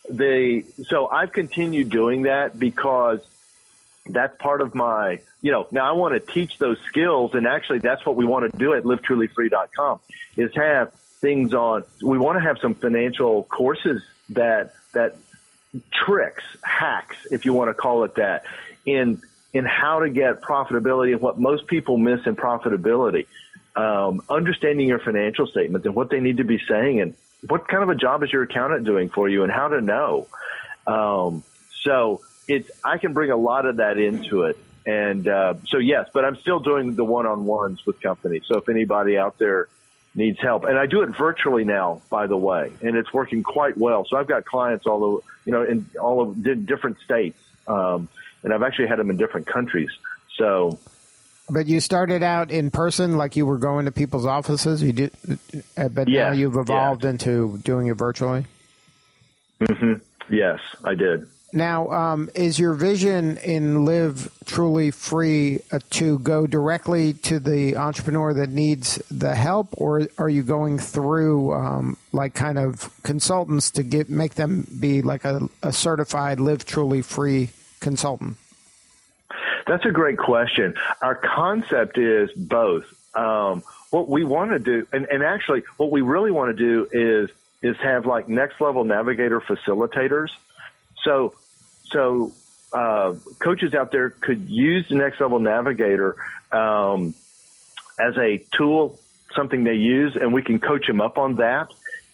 they, 0.09 0.63
so 0.87 1.07
I've 1.07 1.33
continued 1.33 1.89
doing 1.89 2.23
that 2.23 2.57
because 2.57 3.19
that's 4.05 4.37
part 4.37 4.61
of 4.61 4.75
my, 4.75 5.21
you 5.41 5.51
know, 5.51 5.67
now 5.71 5.89
I 5.89 5.93
want 5.93 6.13
to 6.13 6.33
teach 6.33 6.57
those 6.59 6.77
skills. 6.87 7.33
And 7.33 7.47
actually 7.47 7.79
that's 7.79 8.05
what 8.05 8.15
we 8.15 8.25
want 8.25 8.51
to 8.51 8.57
do 8.57 8.73
at 8.73 8.83
livetrulyfree.com 8.83 9.99
is 10.37 10.53
have 10.55 10.93
things 11.19 11.53
on, 11.53 11.83
we 12.01 12.17
want 12.17 12.37
to 12.37 12.41
have 12.41 12.59
some 12.59 12.75
financial 12.75 13.43
courses 13.43 14.03
that, 14.29 14.73
that 14.93 15.15
tricks, 15.91 16.43
hacks, 16.61 17.15
if 17.31 17.45
you 17.45 17.53
want 17.53 17.69
to 17.69 17.73
call 17.73 18.03
it 18.03 18.15
that, 18.15 18.45
in 18.85 19.21
in 19.53 19.65
how 19.65 19.99
to 19.99 20.09
get 20.09 20.41
profitability 20.41 21.13
and 21.13 21.21
what 21.21 21.39
most 21.39 21.67
people 21.67 21.97
miss 21.97 22.25
in 22.25 22.35
profitability. 22.35 23.27
Um, 23.75 24.21
understanding 24.29 24.87
your 24.87 24.99
financial 24.99 25.47
statements 25.47 25.85
and 25.85 25.95
what 25.95 26.09
they 26.09 26.19
need 26.19 26.37
to 26.37 26.43
be 26.43 26.59
saying 26.67 27.01
and 27.01 27.15
what 27.47 27.67
kind 27.67 27.83
of 27.83 27.89
a 27.89 27.95
job 27.95 28.23
is 28.23 28.31
your 28.31 28.43
accountant 28.43 28.85
doing 28.85 29.09
for 29.09 29.27
you 29.27 29.43
and 29.43 29.51
how 29.51 29.67
to 29.67 29.81
know. 29.81 30.27
Um, 30.85 31.43
so 31.81 32.21
it's 32.47 32.69
I 32.83 32.97
can 32.97 33.13
bring 33.13 33.31
a 33.31 33.37
lot 33.37 33.65
of 33.65 33.77
that 33.77 33.97
into 33.97 34.43
it. 34.43 34.57
And 34.85 35.27
uh, 35.27 35.55
so 35.67 35.77
yes, 35.77 36.09
but 36.13 36.25
I'm 36.25 36.35
still 36.37 36.59
doing 36.59 36.95
the 36.95 37.05
one-on-ones 37.05 37.85
with 37.85 38.01
companies. 38.01 38.43
So 38.47 38.57
if 38.57 38.69
anybody 38.69 39.17
out 39.17 39.37
there 39.37 39.69
needs 40.15 40.39
help, 40.39 40.65
and 40.65 40.77
I 40.77 40.85
do 40.85 41.01
it 41.01 41.09
virtually 41.17 41.63
now, 41.63 42.01
by 42.09 42.27
the 42.27 42.37
way, 42.37 42.71
and 42.81 42.95
it's 42.95 43.11
working 43.13 43.43
quite 43.43 43.77
well. 43.77 44.05
So 44.09 44.17
I've 44.17 44.27
got 44.27 44.45
clients 44.45 44.85
all 44.85 45.03
over, 45.03 45.21
you 45.45 45.53
know, 45.53 45.63
in 45.63 45.89
all 45.99 46.21
of 46.21 46.43
di- 46.43 46.55
different 46.55 46.97
states, 46.99 47.39
um, 47.65 48.09
and 48.43 48.53
I've 48.53 48.63
actually 48.63 48.87
had 48.87 48.99
them 48.99 49.09
in 49.09 49.17
different 49.17 49.47
countries. 49.47 49.89
So 50.37 50.79
But 51.49 51.67
you 51.67 51.79
started 51.79 52.23
out 52.23 52.51
in 52.51 52.71
person, 52.71 53.17
like 53.17 53.35
you 53.35 53.45
were 53.45 53.57
going 53.57 53.85
to 53.85 53.91
people's 53.91 54.25
offices. 54.25 54.81
You 54.81 54.93
did, 54.93 55.11
uh, 55.77 55.89
but 55.89 56.07
now 56.07 56.31
you've 56.31 56.57
evolved 56.57 57.05
into 57.05 57.59
doing 57.63 57.87
it 57.87 57.95
virtually. 57.95 58.45
yes, 60.29 60.59
I 60.83 60.95
did. 60.95 61.27
Now, 61.55 61.91
um, 61.91 62.31
is 62.33 62.57
your 62.57 62.73
vision 62.73 63.37
in 63.37 63.85
Live 63.85 64.27
Truly 64.45 64.89
Free 64.89 65.59
uh, 65.71 65.79
to 65.91 66.17
go 66.17 66.47
directly 66.47 67.13
to 67.13 67.39
the 67.39 67.77
entrepreneur 67.77 68.33
that 68.33 68.49
needs 68.49 68.97
the 69.11 69.35
help, 69.35 69.67
or 69.73 70.07
are 70.17 70.29
you 70.29 70.41
going 70.41 70.79
through 70.79 71.53
um, 71.53 71.97
like 72.11 72.33
kind 72.33 72.57
of 72.57 72.89
consultants 73.03 73.69
to 73.71 73.83
get 73.83 74.09
make 74.09 74.33
them 74.33 74.65
be 74.79 75.03
like 75.03 75.25
a, 75.25 75.47
a 75.61 75.71
certified 75.71 76.39
Live 76.39 76.65
Truly 76.65 77.03
Free 77.03 77.51
consultant? 77.83 78.37
That's 79.67 79.85
a 79.85 79.91
great 79.91 80.17
question. 80.17 80.73
Our 81.01 81.15
concept 81.15 81.97
is 81.97 82.31
both. 82.33 82.85
Um, 83.15 83.63
what 83.91 84.09
we 84.09 84.23
want 84.23 84.51
to 84.51 84.59
do, 84.59 84.87
and, 84.91 85.05
and 85.05 85.23
actually, 85.23 85.63
what 85.77 85.91
we 85.91 86.01
really 86.01 86.31
want 86.31 86.57
to 86.57 86.63
do 86.63 86.87
is 86.91 87.29
is 87.61 87.77
have 87.77 88.05
like 88.05 88.27
next 88.27 88.59
level 88.59 88.83
navigator 88.83 89.39
facilitators. 89.39 90.29
So, 91.03 91.35
so 91.85 92.33
uh, 92.73 93.13
coaches 93.39 93.73
out 93.73 93.91
there 93.91 94.09
could 94.09 94.49
use 94.49 94.89
the 94.89 94.95
next 94.95 95.21
level 95.21 95.39
navigator 95.39 96.15
um, 96.51 97.13
as 97.99 98.17
a 98.17 98.43
tool, 98.51 98.99
something 99.33 99.63
they 99.63 99.75
use, 99.75 100.17
and 100.17 100.33
we 100.33 100.41
can 100.41 100.59
coach 100.59 100.87
them 100.87 100.99
up 100.99 101.17
on 101.17 101.35
that, 101.35 101.71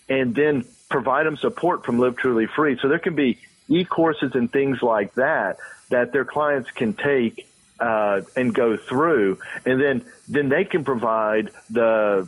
and 0.08 0.36
then 0.36 0.66
provide 0.90 1.26
them 1.26 1.38
support 1.38 1.86
from 1.86 1.98
Live 1.98 2.16
Truly 2.18 2.46
Free. 2.46 2.78
So 2.82 2.88
there 2.88 3.00
can 3.00 3.16
be 3.16 3.40
e-courses 3.70 4.32
and 4.36 4.52
things 4.52 4.82
like 4.82 5.14
that 5.16 5.58
that 5.90 6.12
their 6.12 6.26
clients 6.26 6.70
can 6.72 6.94
take 6.94 7.48
uh, 7.80 8.22
and 8.36 8.54
go 8.54 8.76
through, 8.78 9.40
and 9.66 9.82
then 9.82 10.06
then 10.28 10.50
they 10.50 10.66
can 10.66 10.84
provide 10.84 11.52
the 11.70 12.28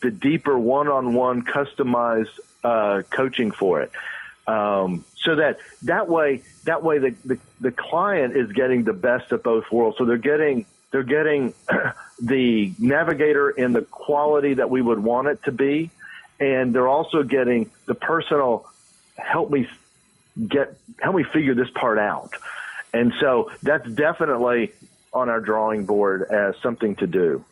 the 0.00 0.10
deeper 0.10 0.58
one-on-one 0.58 1.42
customized 1.42 2.38
uh, 2.64 3.02
coaching 3.10 3.50
for 3.50 3.82
it. 3.82 3.92
Um, 4.46 5.04
so 5.16 5.36
that 5.36 5.58
that 5.82 6.08
way 6.08 6.42
that 6.64 6.82
way 6.82 6.98
the, 6.98 7.14
the, 7.24 7.38
the 7.60 7.70
client 7.70 8.36
is 8.36 8.50
getting 8.52 8.84
the 8.84 8.92
best 8.92 9.30
of 9.32 9.42
both 9.42 9.70
worlds. 9.70 9.98
So 9.98 10.04
they're 10.04 10.16
getting 10.16 10.66
they're 10.90 11.02
getting 11.02 11.54
the 12.22 12.72
navigator 12.78 13.50
in 13.50 13.72
the 13.72 13.82
quality 13.82 14.54
that 14.54 14.70
we 14.70 14.80
would 14.80 14.98
want 14.98 15.28
it 15.28 15.42
to 15.44 15.52
be, 15.52 15.90
and 16.40 16.74
they're 16.74 16.88
also 16.88 17.22
getting 17.22 17.70
the 17.86 17.94
personal 17.94 18.66
help 19.16 19.50
me 19.50 19.68
get 20.46 20.78
help 21.00 21.16
me 21.16 21.24
figure 21.24 21.54
this 21.54 21.70
part 21.74 21.98
out. 21.98 22.32
And 22.92 23.12
so 23.20 23.50
that's 23.62 23.88
definitely 23.88 24.72
on 25.12 25.28
our 25.28 25.40
drawing 25.40 25.84
board 25.84 26.22
as 26.30 26.54
something 26.62 26.96
to 26.96 27.06
do. 27.06 27.44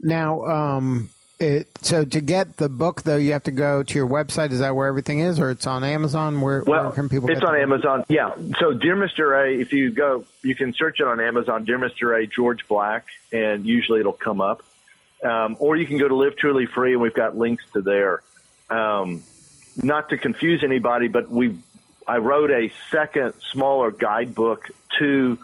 Now, 0.00 0.44
um, 0.44 1.10
it, 1.38 1.68
so 1.80 2.04
to 2.04 2.20
get 2.20 2.56
the 2.56 2.68
book, 2.68 3.02
though, 3.02 3.16
you 3.16 3.32
have 3.32 3.44
to 3.44 3.50
go 3.50 3.82
to 3.82 3.94
your 3.94 4.06
website. 4.06 4.52
Is 4.52 4.60
that 4.60 4.74
where 4.74 4.86
everything 4.86 5.20
is, 5.20 5.40
or 5.40 5.50
it's 5.50 5.66
on 5.66 5.84
Amazon? 5.84 6.40
Where, 6.40 6.62
well, 6.66 6.84
where 6.84 6.92
can 6.92 7.08
people? 7.08 7.30
It's 7.30 7.42
on 7.42 7.56
Amazon. 7.56 8.04
Yeah. 8.08 8.34
So, 8.58 8.72
Dear 8.72 8.96
Mr. 8.96 9.32
A, 9.42 9.60
if 9.60 9.72
you 9.72 9.90
go, 9.90 10.24
you 10.42 10.54
can 10.54 10.74
search 10.74 11.00
it 11.00 11.06
on 11.06 11.20
Amazon. 11.20 11.64
Dear 11.64 11.78
Mr. 11.78 12.22
A, 12.22 12.26
George 12.26 12.68
Black, 12.68 13.06
and 13.32 13.66
usually 13.66 14.00
it'll 14.00 14.12
come 14.12 14.40
up. 14.40 14.62
Um, 15.24 15.56
or 15.58 15.76
you 15.76 15.86
can 15.86 15.98
go 15.98 16.08
to 16.08 16.14
Live 16.14 16.36
Truly 16.36 16.66
Free, 16.66 16.92
and 16.92 17.00
we've 17.00 17.14
got 17.14 17.36
links 17.36 17.64
to 17.72 17.82
there. 17.82 18.22
Um, 18.70 19.22
not 19.76 20.10
to 20.10 20.18
confuse 20.18 20.62
anybody, 20.64 21.08
but 21.08 21.30
we, 21.30 21.56
I 22.06 22.18
wrote 22.18 22.50
a 22.50 22.72
second 22.90 23.34
smaller 23.52 23.90
guidebook 23.90 24.70
to 24.98 25.38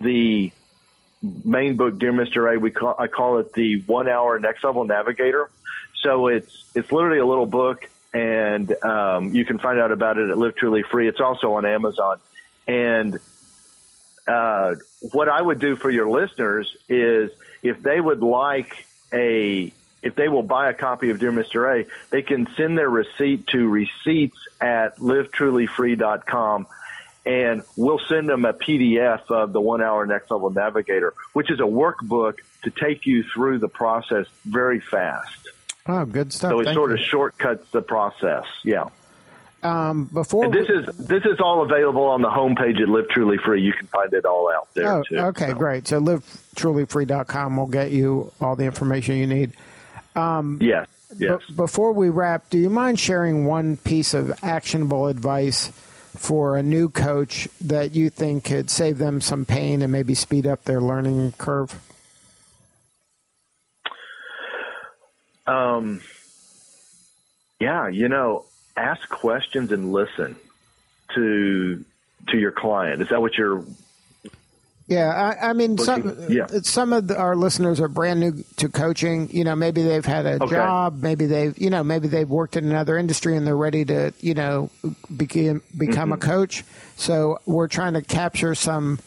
the 0.00 0.52
main 1.44 1.76
book, 1.76 1.98
Dear 1.98 2.12
Mr. 2.12 2.54
A, 2.54 2.58
we 2.58 2.70
call, 2.70 2.94
I 2.98 3.06
call 3.06 3.38
it 3.38 3.52
the 3.52 3.82
one 3.86 4.08
hour 4.08 4.38
next 4.38 4.64
level 4.64 4.84
navigator. 4.84 5.50
So 6.02 6.28
it's, 6.28 6.64
it's 6.74 6.92
literally 6.92 7.18
a 7.18 7.26
little 7.26 7.46
book 7.46 7.88
and, 8.12 8.70
um, 8.82 9.34
you 9.34 9.44
can 9.44 9.58
find 9.58 9.78
out 9.78 9.92
about 9.92 10.18
it 10.18 10.30
at 10.30 10.38
Live 10.38 10.56
Truly 10.56 10.82
Free. 10.82 11.08
It's 11.08 11.20
also 11.20 11.54
on 11.54 11.66
Amazon. 11.66 12.18
And, 12.66 13.18
uh, 14.26 14.74
what 15.12 15.28
I 15.28 15.40
would 15.40 15.60
do 15.60 15.76
for 15.76 15.90
your 15.90 16.08
listeners 16.08 16.74
is 16.88 17.30
if 17.62 17.82
they 17.82 18.00
would 18.00 18.20
like 18.20 18.86
a, 19.12 19.72
if 20.02 20.14
they 20.14 20.28
will 20.28 20.42
buy 20.42 20.70
a 20.70 20.74
copy 20.74 21.10
of 21.10 21.18
Dear 21.18 21.32
Mr. 21.32 21.82
A, 21.82 21.86
they 22.10 22.22
can 22.22 22.46
send 22.56 22.78
their 22.78 22.88
receipt 22.90 23.46
to 23.48 23.68
receipts 23.68 24.38
at 24.60 24.96
livetrulyfree.com 24.98 26.66
and 27.24 27.62
we'll 27.76 27.98
send 28.08 28.28
them 28.28 28.44
a 28.44 28.52
PDF 28.52 29.22
of 29.30 29.52
the 29.52 29.60
one 29.60 29.82
hour 29.82 30.06
next 30.06 30.30
level 30.30 30.48
navigator, 30.50 31.12
which 31.32 31.50
is 31.50 31.58
a 31.58 31.64
workbook 31.64 32.34
to 32.62 32.70
take 32.70 33.04
you 33.04 33.24
through 33.34 33.58
the 33.58 33.68
process 33.68 34.26
very 34.44 34.78
fast. 34.80 35.48
Oh, 35.88 36.04
good 36.04 36.32
stuff. 36.32 36.50
So 36.52 36.60
it 36.60 36.64
Thank 36.66 36.76
sort 36.76 36.90
you. 36.90 36.94
of 36.96 37.00
shortcuts 37.00 37.68
the 37.72 37.82
process. 37.82 38.44
Yeah. 38.62 38.84
Um, 39.62 40.04
before 40.12 40.44
And 40.44 40.54
this 40.54 40.68
we- 40.68 40.74
is 40.76 40.86
this 40.98 41.24
is 41.24 41.40
all 41.40 41.62
available 41.62 42.04
on 42.04 42.22
the 42.22 42.28
homepage 42.28 42.80
at 42.80 42.88
Live 42.88 43.08
Truly 43.08 43.38
Free. 43.38 43.60
You 43.62 43.72
can 43.72 43.88
find 43.88 44.12
it 44.12 44.24
all 44.24 44.48
out 44.52 44.68
there 44.74 44.92
Oh, 44.92 45.02
too. 45.02 45.16
okay, 45.18 45.48
So- 45.48 45.54
great. 45.54 45.88
So 45.88 46.00
livetrulyfree.com 46.00 47.56
will 47.56 47.66
get 47.66 47.90
you 47.90 48.30
all 48.40 48.54
the 48.54 48.64
information 48.64 49.16
you 49.16 49.26
need. 49.26 49.52
Yes. 50.60 50.88
Yes. 51.16 51.40
But 51.48 51.56
before 51.56 51.92
we 51.92 52.08
wrap, 52.08 52.50
do 52.50 52.58
you 52.58 52.70
mind 52.70 52.98
sharing 52.98 53.46
one 53.46 53.76
piece 53.76 54.14
of 54.14 54.32
actionable 54.42 55.06
advice 55.06 55.68
for 56.16 56.56
a 56.56 56.62
new 56.62 56.88
coach 56.88 57.48
that 57.60 57.94
you 57.94 58.10
think 58.10 58.44
could 58.44 58.70
save 58.70 58.98
them 58.98 59.20
some 59.20 59.44
pain 59.44 59.82
and 59.82 59.92
maybe 59.92 60.14
speed 60.14 60.46
up 60.46 60.64
their 60.64 60.80
learning 60.80 61.32
curve? 61.38 61.80
Um, 65.46 66.00
yeah, 67.60 67.88
you 67.88 68.08
know, 68.08 68.44
ask 68.76 69.08
questions 69.08 69.70
and 69.70 69.92
listen 69.92 70.36
to 71.14 71.84
to 72.28 72.36
your 72.36 72.50
client. 72.50 73.00
Is 73.02 73.08
that 73.10 73.20
what 73.20 73.38
you're? 73.38 73.64
Yeah, 74.88 75.34
I, 75.40 75.50
I 75.50 75.52
mean, 75.52 75.78
some 75.78 76.16
yeah. 76.28 76.46
some 76.62 76.92
of 76.92 77.08
the, 77.08 77.16
our 77.18 77.34
listeners 77.34 77.80
are 77.80 77.88
brand 77.88 78.20
new 78.20 78.44
to 78.58 78.68
coaching. 78.68 79.28
You 79.32 79.42
know, 79.42 79.56
maybe 79.56 79.82
they've 79.82 80.04
had 80.04 80.26
a 80.26 80.34
Okay. 80.42 80.54
job, 80.54 81.02
maybe 81.02 81.26
they've 81.26 81.58
you 81.58 81.70
know 81.70 81.82
maybe 81.82 82.06
they've 82.06 82.28
worked 82.28 82.56
in 82.56 82.64
another 82.70 82.96
industry 82.96 83.36
and 83.36 83.44
they're 83.44 83.56
ready 83.56 83.84
to 83.86 84.12
you 84.20 84.34
know 84.34 84.70
begin 85.16 85.60
become 85.76 86.12
a 86.12 86.16
Mm-hmm. 86.16 86.30
coach. 86.30 86.64
So 86.96 87.40
we're 87.46 87.66
trying 87.66 87.94
to 87.94 88.02
capture 88.02 88.54
some 88.54 89.00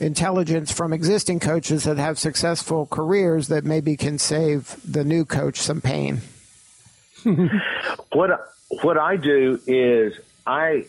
intelligence 0.00 0.72
from 0.72 0.92
existing 0.94 1.40
coaches 1.40 1.84
that 1.84 1.98
have 1.98 2.18
successful 2.18 2.86
careers 2.86 3.48
that 3.48 3.64
maybe 3.64 3.96
can 3.98 4.16
save 4.18 4.76
the 4.90 5.04
new 5.04 5.24
coach 5.26 5.60
some 5.60 5.80
pain. 5.82 6.22
What 8.12 8.30
what 8.82 8.96
I 8.96 9.16
do 9.16 9.60
is 9.66 10.14
I 10.46 10.86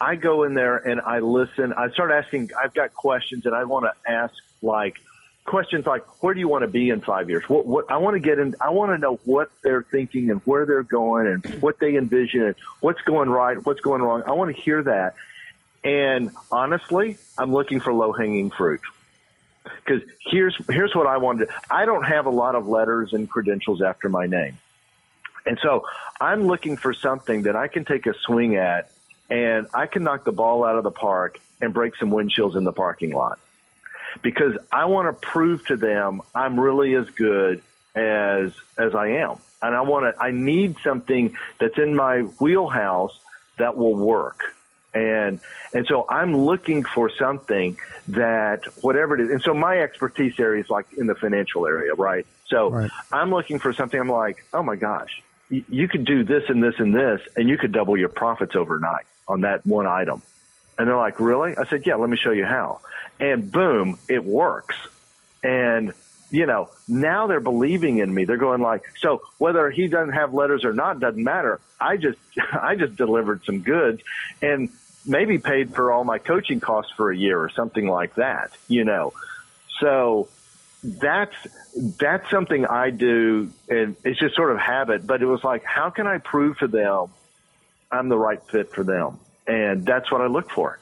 I 0.00 0.14
go 0.14 0.44
in 0.44 0.54
there 0.54 0.76
and 0.76 1.00
I 1.00 1.18
listen. 1.20 1.72
I 1.72 1.90
start 1.90 2.10
asking. 2.12 2.50
I've 2.60 2.74
got 2.74 2.94
questions, 2.94 3.46
and 3.46 3.54
I 3.54 3.64
want 3.64 3.86
to 3.86 4.10
ask 4.10 4.34
like 4.62 4.96
questions 5.44 5.86
like, 5.86 6.04
"Where 6.22 6.34
do 6.34 6.40
you 6.40 6.48
want 6.48 6.62
to 6.62 6.68
be 6.68 6.90
in 6.90 7.00
five 7.00 7.28
years?" 7.28 7.48
What 7.48 7.66
what 7.66 7.90
I 7.90 7.96
want 7.96 8.14
to 8.14 8.20
get 8.20 8.38
in. 8.38 8.54
I 8.60 8.70
want 8.70 8.92
to 8.92 8.98
know 8.98 9.18
what 9.24 9.50
they're 9.62 9.82
thinking 9.82 10.30
and 10.30 10.40
where 10.44 10.66
they're 10.66 10.82
going 10.82 11.26
and 11.26 11.62
what 11.62 11.80
they 11.80 11.96
envision 11.96 12.42
and 12.42 12.54
what's 12.80 13.00
going 13.02 13.28
right, 13.28 13.64
what's 13.66 13.80
going 13.80 14.02
wrong. 14.02 14.22
I 14.26 14.32
want 14.32 14.54
to 14.54 14.60
hear 14.60 14.82
that. 14.84 15.14
And 15.82 16.30
honestly, 16.50 17.16
I'm 17.36 17.52
looking 17.52 17.80
for 17.80 17.92
low 17.92 18.12
hanging 18.12 18.50
fruit. 18.50 18.80
Because 19.64 20.02
here's 20.20 20.56
here's 20.68 20.94
what 20.94 21.06
I 21.06 21.16
wanted. 21.16 21.48
I 21.70 21.86
don't 21.86 22.04
have 22.04 22.26
a 22.26 22.30
lot 22.30 22.54
of 22.54 22.68
letters 22.68 23.12
and 23.12 23.28
credentials 23.28 23.82
after 23.82 24.08
my 24.08 24.26
name. 24.26 24.58
And 25.44 25.58
so 25.62 25.84
I'm 26.20 26.46
looking 26.46 26.76
for 26.76 26.92
something 26.92 27.42
that 27.42 27.56
I 27.56 27.68
can 27.68 27.84
take 27.84 28.06
a 28.06 28.14
swing 28.14 28.56
at 28.56 28.90
and 29.30 29.66
I 29.74 29.86
can 29.86 30.04
knock 30.04 30.24
the 30.24 30.32
ball 30.32 30.64
out 30.64 30.76
of 30.76 30.84
the 30.84 30.90
park 30.90 31.38
and 31.60 31.74
break 31.74 31.96
some 31.96 32.10
windshields 32.10 32.56
in 32.56 32.64
the 32.64 32.72
parking 32.72 33.12
lot. 33.12 33.38
Because 34.22 34.56
I 34.72 34.86
want 34.86 35.08
to 35.08 35.26
prove 35.26 35.66
to 35.66 35.76
them 35.76 36.22
I'm 36.34 36.58
really 36.58 36.94
as 36.94 37.08
good 37.10 37.62
as 37.94 38.52
as 38.78 38.94
I 38.94 39.08
am. 39.08 39.38
And 39.60 39.74
I 39.74 39.82
want 39.82 40.14
to 40.14 40.22
I 40.22 40.30
need 40.30 40.76
something 40.82 41.36
that's 41.60 41.78
in 41.78 41.94
my 41.94 42.20
wheelhouse 42.40 43.18
that 43.58 43.76
will 43.76 43.94
work. 43.94 44.40
And 44.94 45.40
and 45.74 45.86
so 45.86 46.06
I'm 46.08 46.34
looking 46.34 46.84
for 46.84 47.10
something 47.10 47.76
that 48.08 48.64
whatever 48.82 49.14
it 49.14 49.20
is. 49.20 49.30
And 49.30 49.42
so 49.42 49.52
my 49.52 49.80
expertise 49.80 50.40
area 50.40 50.62
is 50.62 50.70
like 50.70 50.86
in 50.94 51.06
the 51.06 51.14
financial 51.14 51.66
area, 51.66 51.92
right? 51.94 52.26
So 52.46 52.70
Right. 52.70 52.90
I'm 53.12 53.30
looking 53.30 53.58
for 53.58 53.74
something. 53.74 54.00
I'm 54.00 54.08
like, 54.08 54.42
oh 54.54 54.62
my 54.62 54.76
gosh, 54.76 55.22
you, 55.50 55.64
you 55.68 55.88
could 55.88 56.06
do 56.06 56.24
this 56.24 56.44
and 56.48 56.62
this 56.62 56.76
and 56.78 56.94
this, 56.94 57.20
and 57.36 57.46
you 57.46 57.58
could 57.58 57.72
double 57.72 57.98
your 57.98 58.08
profits 58.08 58.56
overnight 58.56 59.04
on 59.28 59.42
that 59.42 59.66
one 59.66 59.86
item. 59.86 60.22
And 60.78 60.88
they're 60.88 60.96
like, 60.96 61.20
really? 61.20 61.56
I 61.56 61.66
said, 61.66 61.86
yeah. 61.86 61.96
Let 61.96 62.08
me 62.08 62.16
show 62.16 62.30
you 62.30 62.44
how. 62.44 62.80
And 63.20 63.50
boom, 63.50 63.98
it 64.08 64.24
works. 64.24 64.76
And 65.42 65.92
you 66.30 66.46
know, 66.46 66.68
now 66.86 67.26
they're 67.26 67.40
believing 67.40 67.98
in 67.98 68.12
me. 68.12 68.24
They're 68.24 68.36
going 68.36 68.60
like, 68.60 68.82
so 69.00 69.22
whether 69.38 69.70
he 69.70 69.88
doesn't 69.88 70.12
have 70.12 70.34
letters 70.34 70.64
or 70.64 70.72
not 70.72 71.00
doesn't 71.00 71.22
matter. 71.22 71.60
I 71.80 71.96
just, 71.96 72.18
I 72.52 72.74
just 72.76 72.96
delivered 72.96 73.44
some 73.44 73.60
goods 73.60 74.02
and 74.42 74.70
maybe 75.06 75.38
paid 75.38 75.74
for 75.74 75.90
all 75.92 76.04
my 76.04 76.18
coaching 76.18 76.60
costs 76.60 76.92
for 76.96 77.10
a 77.10 77.16
year 77.16 77.38
or 77.38 77.48
something 77.50 77.86
like 77.86 78.16
that, 78.16 78.50
you 78.68 78.84
know. 78.84 79.14
So 79.80 80.28
that's, 80.82 81.34
that's 81.98 82.28
something 82.30 82.66
I 82.66 82.90
do 82.90 83.50
and 83.68 83.96
it's 84.04 84.20
just 84.20 84.36
sort 84.36 84.52
of 84.52 84.58
habit, 84.58 85.06
but 85.06 85.22
it 85.22 85.26
was 85.26 85.42
like, 85.42 85.64
how 85.64 85.90
can 85.90 86.06
I 86.06 86.18
prove 86.18 86.58
to 86.58 86.68
them 86.68 87.08
I'm 87.90 88.08
the 88.08 88.18
right 88.18 88.42
fit 88.50 88.72
for 88.72 88.84
them? 88.84 89.18
And 89.46 89.84
that's 89.84 90.10
what 90.12 90.20
I 90.20 90.26
look 90.26 90.50
for. 90.50 90.78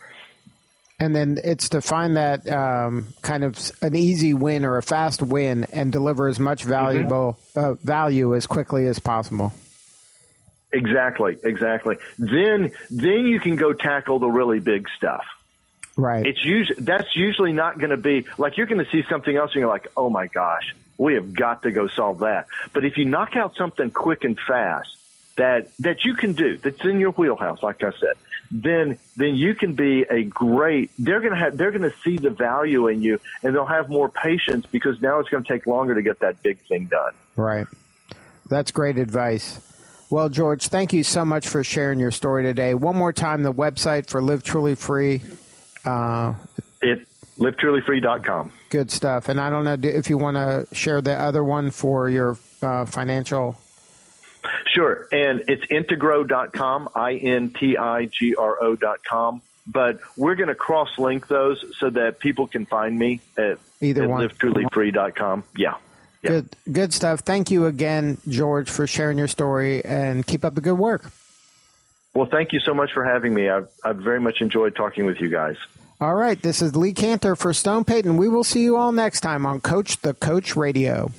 And 0.99 1.15
then 1.15 1.39
it's 1.45 1.69
to 1.71 1.83
find 1.83 2.17
that 2.17 2.49
um, 2.51 3.09
kind 3.21 3.45
of 3.45 3.71
an 3.83 3.95
easy 3.95 4.33
win 4.33 4.65
or 4.65 4.79
a 4.79 4.83
fast 4.83 5.23
win 5.23 5.65
and 5.73 5.93
deliver 5.93 6.27
as 6.27 6.41
much 6.41 6.65
valuable 6.65 7.39
uh, 7.55 7.75
value 7.75 8.35
as 8.35 8.47
quickly 8.47 8.87
as 8.87 8.99
possible. 8.99 9.53
Exactly, 10.73 11.37
exactly. 11.45 11.97
Then, 12.19 12.73
then 12.91 13.27
you 13.27 13.41
can 13.41 13.57
go 13.57 13.73
tackle 13.73 14.19
the 14.19 14.29
really 14.29 14.59
big 14.59 14.89
stuff. 14.97 15.25
Right. 15.99 16.27
It's 16.27 16.45
usually 16.45 16.83
that's 16.83 17.17
usually 17.17 17.53
not 17.53 17.79
going 17.79 17.91
to 17.91 17.97
be 17.97 18.27
like 18.37 18.59
you're 18.59 18.67
going 18.67 18.85
to 18.85 18.91
see 18.91 19.03
something 19.09 19.35
else 19.35 19.53
and 19.53 19.61
you're 19.61 19.69
like, 19.69 19.89
oh 19.97 20.11
my 20.11 20.27
gosh, 20.27 20.75
we 20.99 21.15
have 21.15 21.33
got 21.33 21.63
to 21.63 21.71
go 21.71 21.89
solve 21.89 22.19
that. 22.19 22.47
But 22.75 22.85
if 22.85 22.99
you 22.99 23.07
knock 23.07 23.35
out 23.35 23.57
something 23.57 23.91
quick 23.91 24.25
and 24.25 24.39
fast 24.39 24.95
that 25.37 25.69
that 25.79 26.05
you 26.05 26.15
can 26.15 26.33
do, 26.33 26.57
that's 26.59 26.81
in 26.85 26.99
your 27.01 27.11
wheelhouse, 27.13 27.63
like 27.63 27.83
I 27.83 27.93
said, 27.93 28.15
then 28.51 28.99
then 29.17 29.35
you 29.35 29.55
can 29.55 29.75
be 29.75 30.03
a 30.03 30.25
great. 30.25 30.91
They're 30.99 31.21
going 31.21 31.33
to 31.33 31.39
have 31.39 31.57
they're 31.57 31.71
going 31.71 31.91
to 31.91 31.97
see 32.05 32.17
the 32.19 32.31
value 32.31 32.89
in 32.89 33.03
you, 33.03 33.21
and 33.43 33.55
they'll 33.55 33.67
have 33.67 33.89
more 33.89 34.09
patience 34.09 34.67
because 34.67 35.01
now 35.01 35.19
it's 35.21 35.29
going 35.29 35.45
to 35.45 35.49
take 35.49 35.67
longer 35.67 35.95
to 35.95 36.03
get 36.03 36.21
that 36.21 36.43
big 36.43 36.59
thing 36.67 36.87
done. 36.87 37.13
Right. 37.37 37.67
That's 38.49 38.71
great 38.71 38.99
advice. 38.99 39.61
Well, 40.09 40.29
George, 40.29 40.69
thank 40.69 40.93
you 40.93 41.03
so 41.03 41.25
much 41.25 41.49
for 41.49 41.65
sharing 41.65 41.99
your 41.99 42.13
story 42.13 42.45
today. 42.45 42.75
One 42.75 42.97
more 42.97 43.13
time, 43.13 43.43
the 43.43 43.53
website 43.53 44.09
for 44.09 44.23
Live 44.23 44.45
Truly 44.45 44.77
Free. 44.77 45.21
Uh, 45.85 46.35
It 46.81 47.07
livetrulyfree.com. 47.39 48.53
good 48.71 48.91
stuff. 48.91 49.29
And 49.29 49.41
I 49.41 49.51
don't 49.51 49.65
know 49.65 49.77
if 49.83 50.09
you 50.09 50.17
want 50.17 50.37
to 50.37 50.67
share 50.75 51.01
the 51.03 51.15
other 51.15 51.45
one 51.45 51.71
for 51.71 52.09
your 52.09 52.39
uh, 52.63 52.85
financial? 52.87 53.57
Sure. 54.77 55.09
And 55.11 55.43
it's 55.49 55.65
intigro.com, 55.67 56.91
I 56.95 57.15
N 57.15 57.49
T 57.59 57.79
I 57.79 58.05
G 58.05 58.35
R 58.35 58.63
O.com. 58.63 59.41
But 59.67 60.01
we're 60.19 60.35
going 60.35 60.49
to 60.49 60.55
cross 60.55 60.99
link 60.99 61.27
those 61.29 61.65
so 61.79 61.89
that 61.91 62.19
people 62.21 62.47
can 62.47 62.67
find 62.67 62.97
me 62.97 63.21
at, 63.39 63.59
Either 63.81 64.05
at 64.05 64.09
one. 64.11 64.29
livetrulyfree.com. 64.29 65.45
Yeah. 65.57 65.75
yeah. 66.23 66.31
Good, 66.31 66.57
good 66.71 66.93
stuff. 66.93 67.21
Thank 67.21 67.51
you 67.51 67.65
again, 67.65 68.19
George, 68.29 68.71
for 68.71 68.87
sharing 68.87 69.17
your 69.17 69.29
story 69.29 69.83
and 69.85 70.25
keep 70.27 70.45
up 70.45 70.55
the 70.55 70.61
good 70.61 70.79
work. 70.79 71.11
Well, 72.15 72.27
thank 72.27 72.53
you 72.53 72.61
so 72.61 72.75
much 72.75 72.93
for 72.93 73.03
having 73.03 73.33
me. 73.35 73.49
I've, 73.49 73.69
I've 73.83 73.97
very 73.97 74.21
much 74.21 74.41
enjoyed 74.41 74.77
talking 74.77 75.05
with 75.07 75.21
you 75.21 75.31
guys. 75.31 75.57
All 76.01 76.15
right, 76.15 76.41
this 76.41 76.61
is 76.61 76.77
Lee 76.77 76.93
Kantor 76.93 77.37
for 77.37 77.55
Stone 77.55 77.85
Payton. 77.85 78.19
We 78.19 78.29
will 78.29 78.45
see 78.45 78.63
you 78.63 78.77
all 78.77 78.93
next 78.93 79.21
time 79.21 79.47
on 79.47 79.63
Coach 79.63 79.97
the 80.03 80.13
Coach 80.13 80.55
Radio. 80.55 81.11